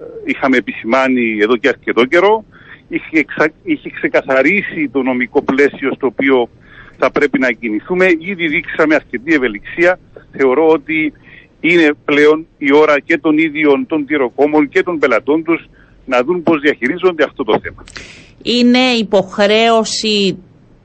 [0.00, 2.44] ε, είχαμε επισημάνει εδώ και αρκετό καιρό,
[2.94, 3.24] είχε,
[3.62, 6.48] είχε ξεκαθαρίσει το νομικό πλαίσιο στο οποίο
[6.98, 8.06] θα πρέπει να κινηθούμε.
[8.18, 9.98] Ήδη δείξαμε αρκετή ευελιξία.
[10.36, 11.12] Θεωρώ ότι
[11.60, 15.68] είναι πλέον η ώρα και των ίδιων των τυροκόμων και των πελατών τους
[16.06, 17.84] να δουν πώς διαχειρίζονται αυτό το θέμα
[18.42, 20.38] είναι υποχρέωση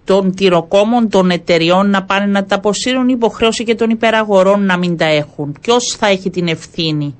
[0.03, 4.97] των τυροκόμων των εταιριών να πάνε να τα αποσύρουν, υποχρέωση και των υπεραγορών να μην
[4.97, 5.55] τα έχουν.
[5.61, 7.15] Ποιος θα έχει την ευθύνη;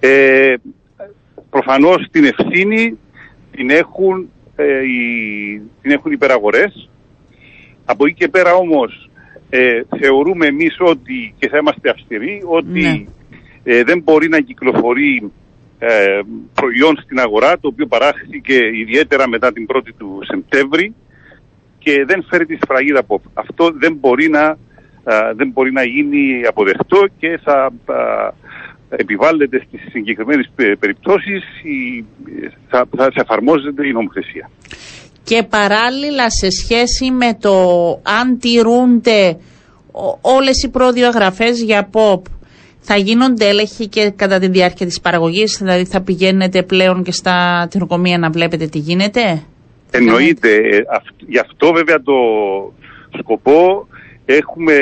[0.00, 0.54] Ε,
[1.50, 2.98] προφανώς την ευθύνη
[3.50, 6.88] την έχουν, ε, οι, την έχουν υπεραγορές.
[7.84, 9.10] Από εκεί και πέρα όμως
[9.50, 13.04] ε, θεωρούμε εμείς ότι, και θα είμαστε αυστηροί, ότι ναι.
[13.62, 15.30] ε, δεν μπορεί να κυκλοφορεί
[15.78, 16.20] ε,
[16.54, 20.94] προϊόν στην αγορά το οποίο παράχθηκε ιδιαίτερα μετά την 1η του Σεπτέμβρη
[21.78, 23.20] και και δεν φέρει τη σφραγίδα pop.
[23.34, 24.58] Αυτό δεν μπορεί να,
[25.34, 27.72] δεν μπορεί να γίνει αποδεκτό και θα
[28.88, 32.04] επιβάλλεται στις συγκεκριμένες περιπτώσεις η,
[32.68, 34.50] θα, θα εφαρμόζεται η νομοθεσία.
[35.24, 39.36] Και παράλληλα σε σχέση με το αν τηρούνται
[40.20, 42.22] όλες οι προδιαγραφές για pop
[42.80, 47.66] θα γίνονται έλεγχοι και κατά τη διάρκεια της παραγωγής, δηλαδή θα πηγαίνετε πλέον και στα
[47.70, 49.42] τυροκομεία να βλέπετε τι γίνεται;
[49.90, 50.54] Εννοείται.
[50.54, 50.82] Ε,
[51.26, 52.14] γι' αυτό βέβαια το
[53.18, 53.88] σκοπό
[54.24, 54.72] έχουμε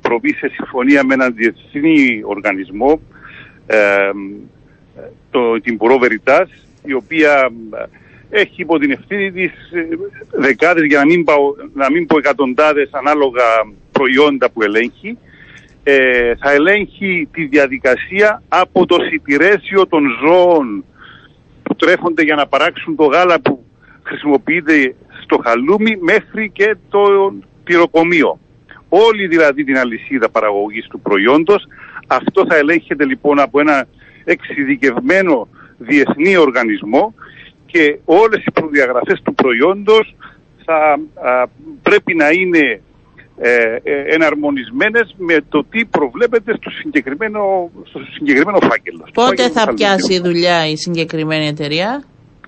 [0.00, 3.19] προβεί σε συμφωνία με έναν διεθνή οργανισμό, ε,
[5.30, 5.98] το, την Πουρό
[6.84, 7.50] η οποία
[8.30, 9.88] έχει υπό την ευθύνη της ε,
[10.30, 11.24] δεκάδες, για να μην,
[11.74, 13.44] να μην πω εκατοντάδες ανάλογα
[13.92, 15.18] προϊόντα που ελέγχει,
[15.82, 20.84] ε, θα ελέγχει τη διαδικασία από το σιτηρέσιο των ζώων
[21.62, 23.64] που τρέφονται για να παράξουν το γάλα που
[24.02, 27.32] χρησιμοποιείται στο χαλούμι μέχρι και το
[27.64, 28.38] πυροκομείο.
[28.88, 31.66] Όλη δηλαδή την αλυσίδα παραγωγής του προϊόντος.
[32.10, 33.86] Αυτό θα ελέγχεται λοιπόν από ένα
[34.24, 35.48] εξειδικευμένο
[35.78, 37.14] διεθνή οργανισμό
[37.66, 40.14] και όλες οι προδιαγραφές του προϊόντος
[40.64, 41.00] θα
[41.82, 42.80] πρέπει να είναι
[43.38, 49.06] ε, ε, εναρμονισμένες με το τι προβλέπεται στο συγκεκριμένο, στο συγκεκριμένο φάκελο.
[49.12, 52.04] Πότε θα πιάσει δουλειά η συγκεκριμένη εταιρεία;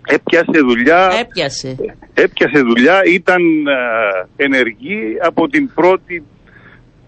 [0.07, 1.11] Έπιασε δουλειά.
[1.21, 1.77] Έπιασε.
[2.15, 6.23] Έπιασε δουλειά, ήταν ε, ενεργή από την πρώτη,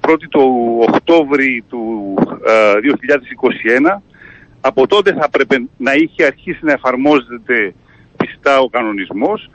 [0.07, 0.45] πρώτη του
[0.89, 2.15] Οκτώβρη του
[3.97, 4.01] 2021.
[4.61, 7.75] Από τότε θα πρέπει να είχε αρχίσει να εφαρμόζεται
[8.17, 9.51] πιστά ο κανονισμός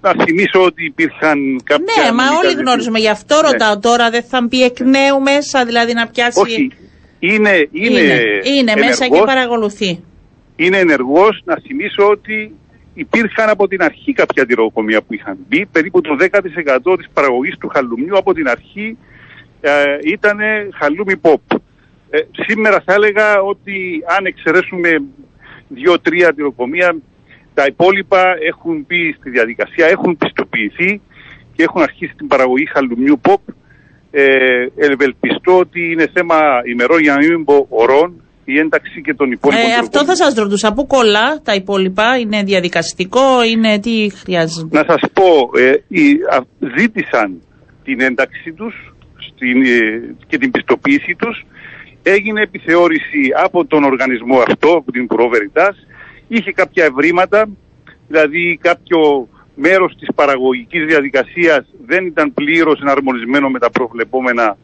[0.00, 2.02] να θυμίσω ότι υπήρχαν κάποια...
[2.02, 3.48] Ναι, μα όλοι γνωρίζουμε, γι' αυτό ναι.
[3.48, 6.40] ρωτάω τώρα, δεν θα μπει εκ νέου μέσα, δηλαδή να πιάσει...
[6.40, 6.70] Όχι,
[7.18, 8.20] είναι, είναι, είναι,
[8.56, 10.04] είναι μέσα και παρακολουθεί.
[10.56, 12.54] Είναι ενεργός, να θυμίσω ότι
[12.94, 17.68] υπήρχαν από την αρχή κάποια τυροκομεία που είχαν μπει, περίπου το 10% της παραγωγής του
[17.68, 18.96] χαλουμιού από την αρχή
[19.64, 20.38] ε, ήταν
[20.78, 21.56] χαλούμι pop.
[22.10, 24.90] Ε, σήμερα θα έλεγα ότι αν εξαιρέσουμε
[25.68, 26.96] δύο-τρία τυροκομεία
[27.54, 31.00] τα υπόλοιπα έχουν μπει στη διαδικασία, έχουν πιστοποιηθεί
[31.54, 33.54] και έχουν αρχίσει την παραγωγή χαλουμιού pop.
[34.10, 36.40] Ε, ευελπιστώ ότι είναι θέμα
[36.72, 39.70] ημερών για να μην πω ορών η ένταξη και των υπόλοιπων.
[39.70, 40.72] Ε, αυτό θα σας ρωτούσα.
[40.72, 45.76] Πού κολλά τα υπόλοιπα, είναι διαδικαστικό, είναι τι χρειάζεται; Να σας πω, ε,
[46.78, 47.42] ζήτησαν
[47.84, 48.93] την ένταξή τους
[49.44, 51.44] στην, ε, και την πιστοποίηση τους.
[52.02, 55.86] Έγινε επιθεώρηση από τον οργανισμό αυτό, από την Προβεριτάς
[56.28, 57.48] είχε κάποια ευρήματα,
[58.08, 64.56] δηλαδή κάποιο μέρος της παραγωγικής διαδικασίας δεν ήταν πλήρως εναρμονισμένο με τα προβλεπόμενα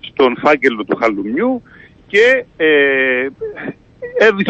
[0.00, 1.62] στον φάκελο του χαλουμιού
[2.06, 3.26] και ε,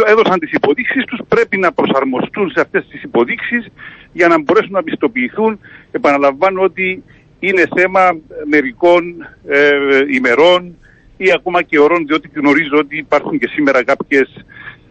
[0.07, 3.67] έδωσαν τις υποδείξεις τους, πρέπει να προσαρμοστούν σε αυτές τις υποδείξεις
[4.13, 5.61] για να μπορέσουν να πιστοποιηθούν.
[5.91, 7.03] Επαναλαμβάνω ότι
[7.39, 8.17] είναι θέμα
[8.51, 9.03] μερικών
[9.49, 9.69] ε,
[10.15, 10.77] ημερών
[11.17, 14.29] ή ακόμα και ωρών, διότι γνωρίζω ότι υπάρχουν και σήμερα κάποιες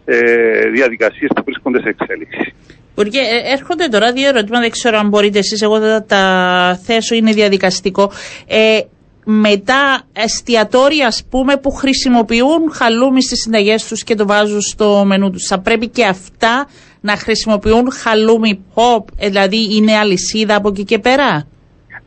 [0.04, 2.54] ε, διαδικασίες που βρίσκονται σε εξέλιξη.
[2.90, 7.14] Υπουργέ, ε, έρχονται τώρα δύο ερωτήματα, δεν ξέρω αν μπορείτε εσείς, εγώ θα τα θέσω,
[7.14, 8.10] είναι διαδικαστικό.
[8.46, 8.80] Ε,
[9.24, 15.30] μετά εστιατόρια ας πούμε που χρησιμοποιούν χαλούμι στις συνταγές τους και το βάζουν στο μενού
[15.30, 15.46] τους.
[15.46, 16.68] Θα πρέπει και αυτά
[17.00, 21.46] να χρησιμοποιούν χαλούμι pop, ε, δηλαδή είναι αλυσίδα από εκεί και πέρα;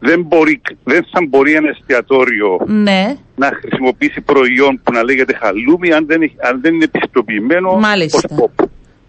[0.07, 3.17] Δεν, μπορεί, δεν θα μπορεί ένα εστιατόριο ναι.
[3.35, 8.29] να χρησιμοποιήσει προϊόν που να λέγεται χαλούμι αν δεν, αν δεν είναι πιστοποιημένο Μάλιστα.
[8.29, 8.51] ως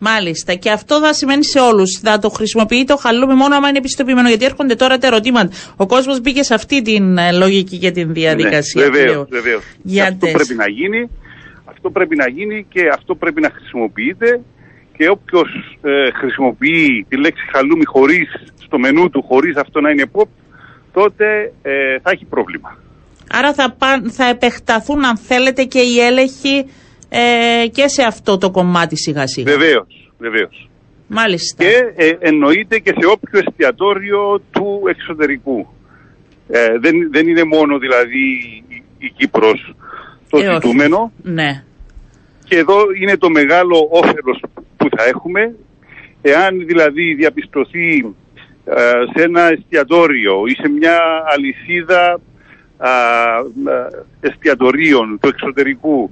[0.04, 0.54] Μάλιστα.
[0.54, 2.00] Και αυτό θα σημαίνει σε όλους.
[2.02, 4.28] Θα το χρησιμοποιεί το χαλούμι μόνο άμα είναι πιστοποιημένο.
[4.28, 5.48] Γιατί έρχονται τώρα τα ερωτήματα.
[5.76, 8.84] Ο κόσμος μπήκε σε αυτή την ε, λογική και την διαδικασία.
[8.84, 9.28] Ναι, βεβαίως.
[10.08, 11.10] Αυτό πρέπει να γίνει.
[11.64, 14.40] Αυτό πρέπει να γίνει και αυτό πρέπει να χρησιμοποιείται.
[14.96, 18.28] Και όποιος ε, χρησιμοποιεί τη λέξη χαλούμι χωρίς
[18.64, 20.28] στο μενού του, χωρίς αυτό να είναι pop,
[20.92, 22.78] τότε ε, θα έχει πρόβλημα.
[23.30, 23.76] Άρα θα,
[24.10, 26.66] θα επεκταθούν αν θέλετε και οι έλεγχοι
[27.08, 29.52] ε, και σε αυτό το κομμάτι σιγά σιγά.
[29.52, 30.68] Βεβαίως, βεβαίως.
[31.06, 31.64] Μάλιστα.
[31.64, 35.66] Και ε, εννοείται και σε όποιο εστιατόριο του εξωτερικού.
[36.48, 38.24] Ε, δεν, δεν είναι μόνο δηλαδή
[38.68, 39.74] η, η Κύπρος
[40.30, 41.12] το ε, ζητούμενο.
[41.22, 41.64] Ναι.
[42.44, 44.40] Και εδώ είναι το μεγάλο όφελος
[44.76, 45.54] που θα έχουμε.
[46.22, 48.06] Εάν δηλαδή διαπιστωθεί ε,
[49.14, 51.00] σε ένα εστιατόριο ή σε μια
[51.34, 52.20] αλυσίδα
[54.20, 56.10] εστιατορίων του εξωτερικού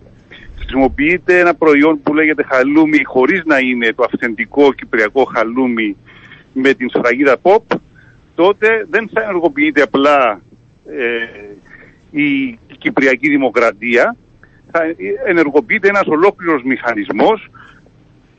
[0.59, 5.97] χρησιμοποιείται ένα προϊόν που λέγεται χαλούμι χωρίς να είναι το αυθεντικό κυπριακό χαλούμι
[6.53, 7.77] με την σφραγίδα pop
[8.35, 10.41] τότε δεν θα ενεργοποιείται απλά
[10.87, 14.17] ε, η κυπριακή δημοκρατία.
[14.71, 14.81] Θα
[15.27, 17.49] ενεργοποιείται ένας ολόκληρος μηχανισμός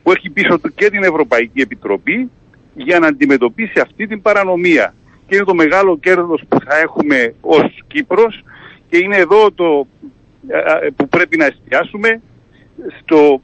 [0.04, 2.30] που έχει πίσω του και την Ευρωπαϊκή Επιτροπή
[2.74, 4.94] για να αντιμετωπίσει αυτή την παρανομία.
[5.28, 8.44] και είναι το μεγάλο κέρδος που θα έχουμε ως Κύπρος
[8.90, 9.88] και είναι εδώ το
[10.48, 12.22] ε, που πρέπει να εστιάσουμε
[13.00, 13.42] στο,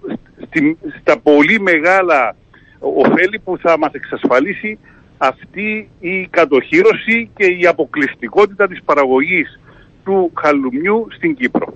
[1.01, 2.35] στα πολύ μεγάλα
[2.79, 4.79] ωφέλη που θα μας εξασφαλίσει
[5.17, 9.59] αυτή η κατοχήρωση και η αποκλειστικότητα της παραγωγής
[10.03, 11.73] του χαλουμιού στην Κύπρο.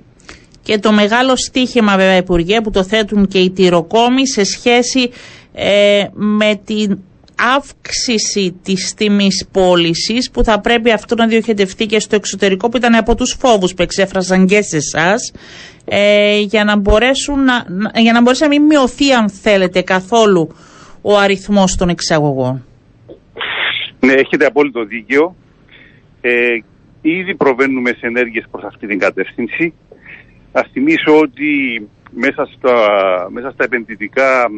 [0.61, 5.09] Και το μεγάλο στίχημα βέβαια Υπουργέ που το θέτουν και οι τυροκόμοι σε σχέση
[5.53, 6.99] ε, με την
[7.55, 12.95] αύξηση της τιμής πώλησης που θα πρέπει αυτό να διοχετευτεί και στο εξωτερικό που ήταν
[12.95, 15.33] από τους φόβους που εξέφρασαν και σε εσάς.
[15.85, 17.65] Ε, για, να μπορέσουν να,
[18.01, 20.55] για να μπορέσει να μην μειωθεί αν θέλετε καθόλου
[21.01, 22.65] ο αριθμός των εξαγωγών.
[23.99, 25.35] Ναι, έχετε απόλυτο δίκαιο.
[26.21, 26.57] Ε,
[27.01, 29.73] ήδη προβαίνουμε σε ενέργειες προς αυτή την κατεύθυνση.
[30.51, 31.49] Ας θυμίσω ότι
[32.11, 32.75] μέσα στα,
[33.31, 34.49] μέσα στα επενδυτικά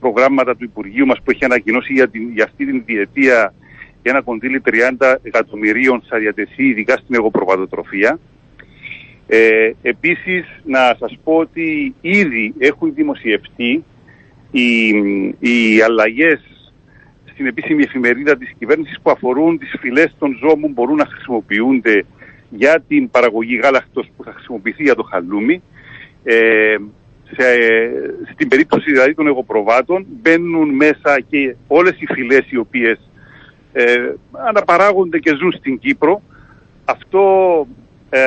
[0.00, 3.54] προγράμματα του Υπουργείου μας που έχει ανακοινώσει για, την, για αυτή την διετία
[4.02, 4.62] για ένα κονδύλι
[4.98, 8.18] 30 εκατομμυρίων θα διατεθεί ειδικά στην εγωπροβατοτροφία.
[9.26, 13.84] Ε, επίσης να σας πω ότι ήδη έχουν δημοσιευτεί
[14.50, 14.88] οι,
[15.38, 16.40] οι αλλαγές
[17.24, 22.04] στην επίσημη εφημερίδα της κυβέρνησης που αφορούν τις φυλές των ζώων που μπορούν να χρησιμοποιούνται
[22.50, 25.62] για την παραγωγή γάλακτος που θα χρησιμοποιηθεί για το χαλούμι.
[26.24, 26.76] Ε,
[27.36, 27.44] σε,
[28.32, 33.10] στην περίπτωση δηλαδή των εγωπροβάτων μπαίνουν μέσα και όλες οι φυλές οι οποίες
[33.72, 34.12] ε,
[34.48, 36.22] αναπαράγονται και ζουν στην Κύπρο.
[36.84, 37.66] Αυτό,
[38.10, 38.20] ε,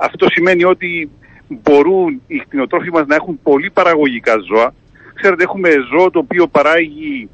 [0.00, 1.10] αυτό σημαίνει ότι
[1.48, 4.74] μπορούν οι κτηνοτρόφοι μας να έχουν πολύ παραγωγικά ζώα.
[5.14, 7.28] Ξέρετε έχουμε ζώο το οποίο παράγει,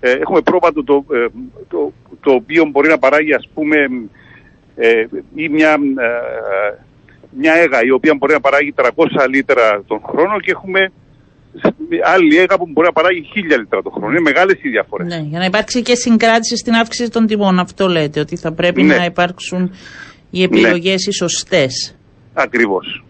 [0.00, 1.26] ε, έχουμε πρόβατο το, ε,
[1.68, 3.76] το, το, οποίο μπορεί να παράγει ας πούμε
[4.76, 5.78] ε, ή μια
[7.30, 8.86] μια έγα η οποία μπορεί να παράγει 300
[9.28, 10.92] λίτρα τον χρόνο και έχουμε
[12.04, 14.10] άλλη έγα που μπορεί να παράγει 1000 λίτρα τον χρόνο.
[14.10, 15.06] Είναι μεγάλες οι διαφορές.
[15.06, 17.58] Ναι, για να υπάρξει και συγκράτηση στην αύξηση των τιμών.
[17.58, 18.96] Αυτό λέτε, ότι θα πρέπει ναι.
[18.96, 19.72] να υπάρξουν
[20.30, 21.08] οι επιλογές ναι.
[21.08, 21.96] οι σωστές.
[22.32, 23.04] Ακριβώς.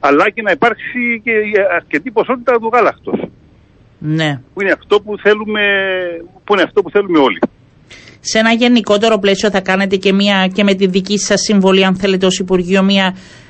[0.00, 1.32] Αλλά και να υπάρξει και
[1.74, 3.12] αρκετή ποσότητα του γάλακτο.
[3.98, 4.40] Ναι.
[4.54, 5.62] Που είναι αυτό που θέλουμε,
[6.44, 7.38] που είναι αυτό που θέλουμε όλοι.
[8.20, 11.96] Σε ένα γενικότερο πλαίσιο θα κάνετε και, μια, και με τη δική σας συμβολή, αν
[11.96, 13.43] θέλετε, ως Υπουργείο, μια ε,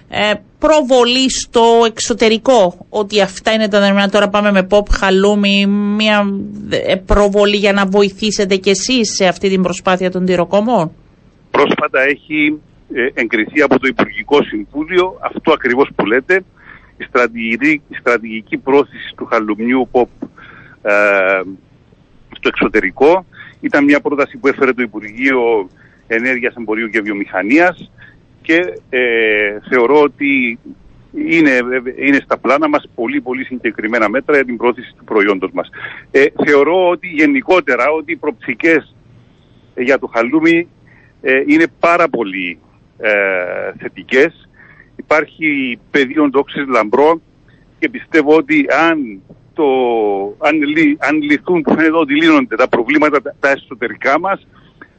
[0.59, 4.09] προβολή στο εξωτερικό ότι αυτά είναι τα δεδομένα.
[4.09, 6.25] Τώρα πάμε με pop χαλούμι μια
[6.71, 10.93] ε, προβολή για να βοηθήσετε κι εσείς σε αυτή την προσπάθεια των τυροκομών;
[11.51, 12.61] Πρόσφατα έχει
[12.95, 16.45] ε, εγκριθεί από το Υπουργικό Συμβούλιο αυτό ακριβώς που λέτε
[16.97, 20.27] η στρατηγική, η στρατηγική πρόθεση του χαλουμιού pop
[20.83, 20.93] ε,
[22.37, 23.25] στο εξωτερικό.
[23.61, 25.69] Ήταν μια πρόταση που έφερε το Υπουργείο
[26.07, 27.91] Ενέργειας, Εμπορίου και Βιομηχανίας
[28.45, 30.59] και ε, θεωρώ ότι
[31.15, 31.51] είναι,
[31.97, 35.69] είναι στα πλάνα μας πολύ πολύ συγκεκριμένα μέτρα για την πρόθεση του προϊόντος μας.
[36.11, 38.95] Ε, θεωρώ ότι γενικότερα ότι οι προψικές
[39.77, 40.69] για το χαλούμι
[41.21, 42.59] ε, είναι πάρα πολύ
[42.99, 43.11] ε,
[43.79, 44.49] θετικές.
[44.97, 47.21] Υπάρχει πεδίο ντόξης λαμπρό
[47.79, 49.21] και πιστεύω ότι αν,
[49.55, 49.65] το,
[50.39, 50.55] αν,
[50.99, 54.47] αν λυθούν που φαίνεται ότι λύνονται τα προβλήματα τα εσωτερικά μας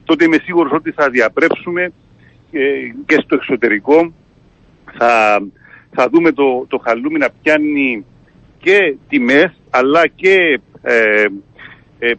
[0.04, 1.92] τότε είμαι σίγουρος ότι θα διαπρέψουμε
[3.06, 4.14] και στο εξωτερικό
[4.98, 5.42] θα,
[5.92, 8.06] θα δούμε το, το χαλούμι να πιάνει
[8.60, 11.26] και τιμές αλλά και ε,
[12.00, 12.12] ε,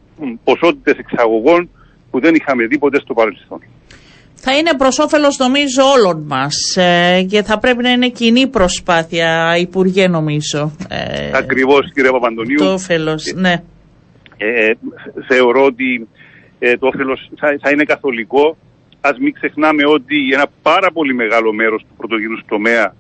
[0.45, 1.71] ποσότητες εξαγωγών
[2.11, 3.61] που δεν είχαμε δει ποτέ στο παρελθόν.
[4.35, 9.57] Θα είναι προς όφελος νομίζω όλων μας ε, και θα πρέπει να είναι κοινή προσπάθεια,
[9.59, 10.77] Υπουργέ, νομίζω.
[10.89, 12.59] Ε, Ακριβώς, κύριε Παπαντονίου.
[12.59, 13.63] Το όφελος, ναι.
[14.37, 14.71] Ε,
[15.29, 16.09] θεωρώ ότι
[16.59, 18.57] ε, το όφελος θα, θα είναι καθολικό
[19.07, 22.95] ας μην ξεχνάμε ότι ένα πάρα πολύ μεγάλο μέρος του πρωτογενούς τομέα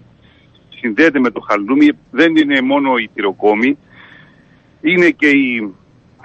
[0.81, 1.89] συνδέεται με το χαλούμι.
[2.11, 3.79] Δεν είναι μόνο οι τυροκόμοι,
[4.81, 5.75] είναι και οι,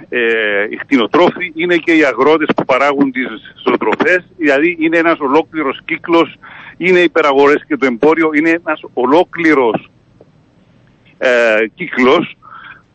[0.10, 3.28] ε, οι κτηνοτρόφοι, είναι και οι αγρότες που παράγουν τις
[3.64, 4.26] ζωοτροφές.
[4.38, 6.36] Δηλαδή είναι ένας ολόκληρος κύκλος,
[6.78, 9.90] είναι οι υπεραγορές και το εμπόριο, είναι ένας ολόκληρος
[11.18, 12.36] ε, κύκλος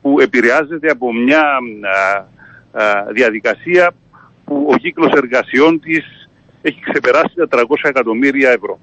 [0.03, 1.43] που επηρεάζεται από μια
[3.13, 3.95] διαδικασία
[4.45, 6.16] που ο κύκλος εργασιών της
[6.69, 8.79] έχει ξεπεράσει τα 300 εκατομμύρια ευρώ.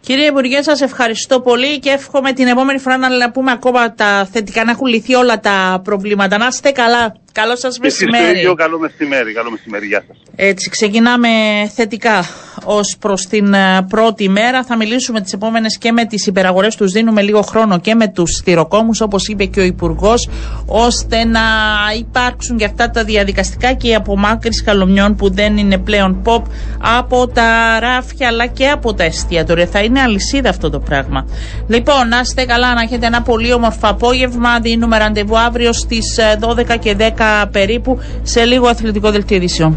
[0.00, 4.64] Κύριε Υπουργέ, σας ευχαριστώ πολύ και εύχομαι την επόμενη φορά να πούμε ακόμα τα θετικά,
[4.64, 6.38] να έχουν λυθεί όλα τα προβλήματα.
[6.38, 7.14] Να είστε καλά.
[7.32, 8.38] Καλό σας μεσημέρι.
[8.38, 9.32] Εσείς καλό μεσημέρι.
[9.32, 9.86] Καλό μεσημέρι.
[9.86, 10.16] Γεια σας.
[10.36, 11.28] Έτσι, ξεκινάμε
[11.74, 12.24] θετικά
[12.64, 14.64] ως προς την ε, πρώτη μέρα.
[14.64, 16.76] Θα μιλήσουμε τις επόμενες και με τις υπεραγορές.
[16.76, 20.28] Τους δίνουμε λίγο χρόνο και με τους θηροκόμου, όπως είπε και ο Υπουργός,
[20.66, 21.40] ώστε να
[21.98, 26.42] υπάρξουν και αυτά τα διαδικαστικά και η απομάκρυση χαλωμιών που δεν είναι πλέον pop
[26.78, 29.66] από τα ράφια αλλά και από τα εστιατόρια.
[29.66, 31.26] Θα είναι αλυσίδα αυτό το πράγμα.
[31.68, 34.60] Λοιπόν, να είστε καλά, να έχετε ένα πολύ όμορφο απόγευμα.
[34.60, 37.19] Δίνουμε ραντεβού αύριο στις 12 ε, και 10
[37.50, 39.76] περίπου σε λίγο αθλητικό δελτίο.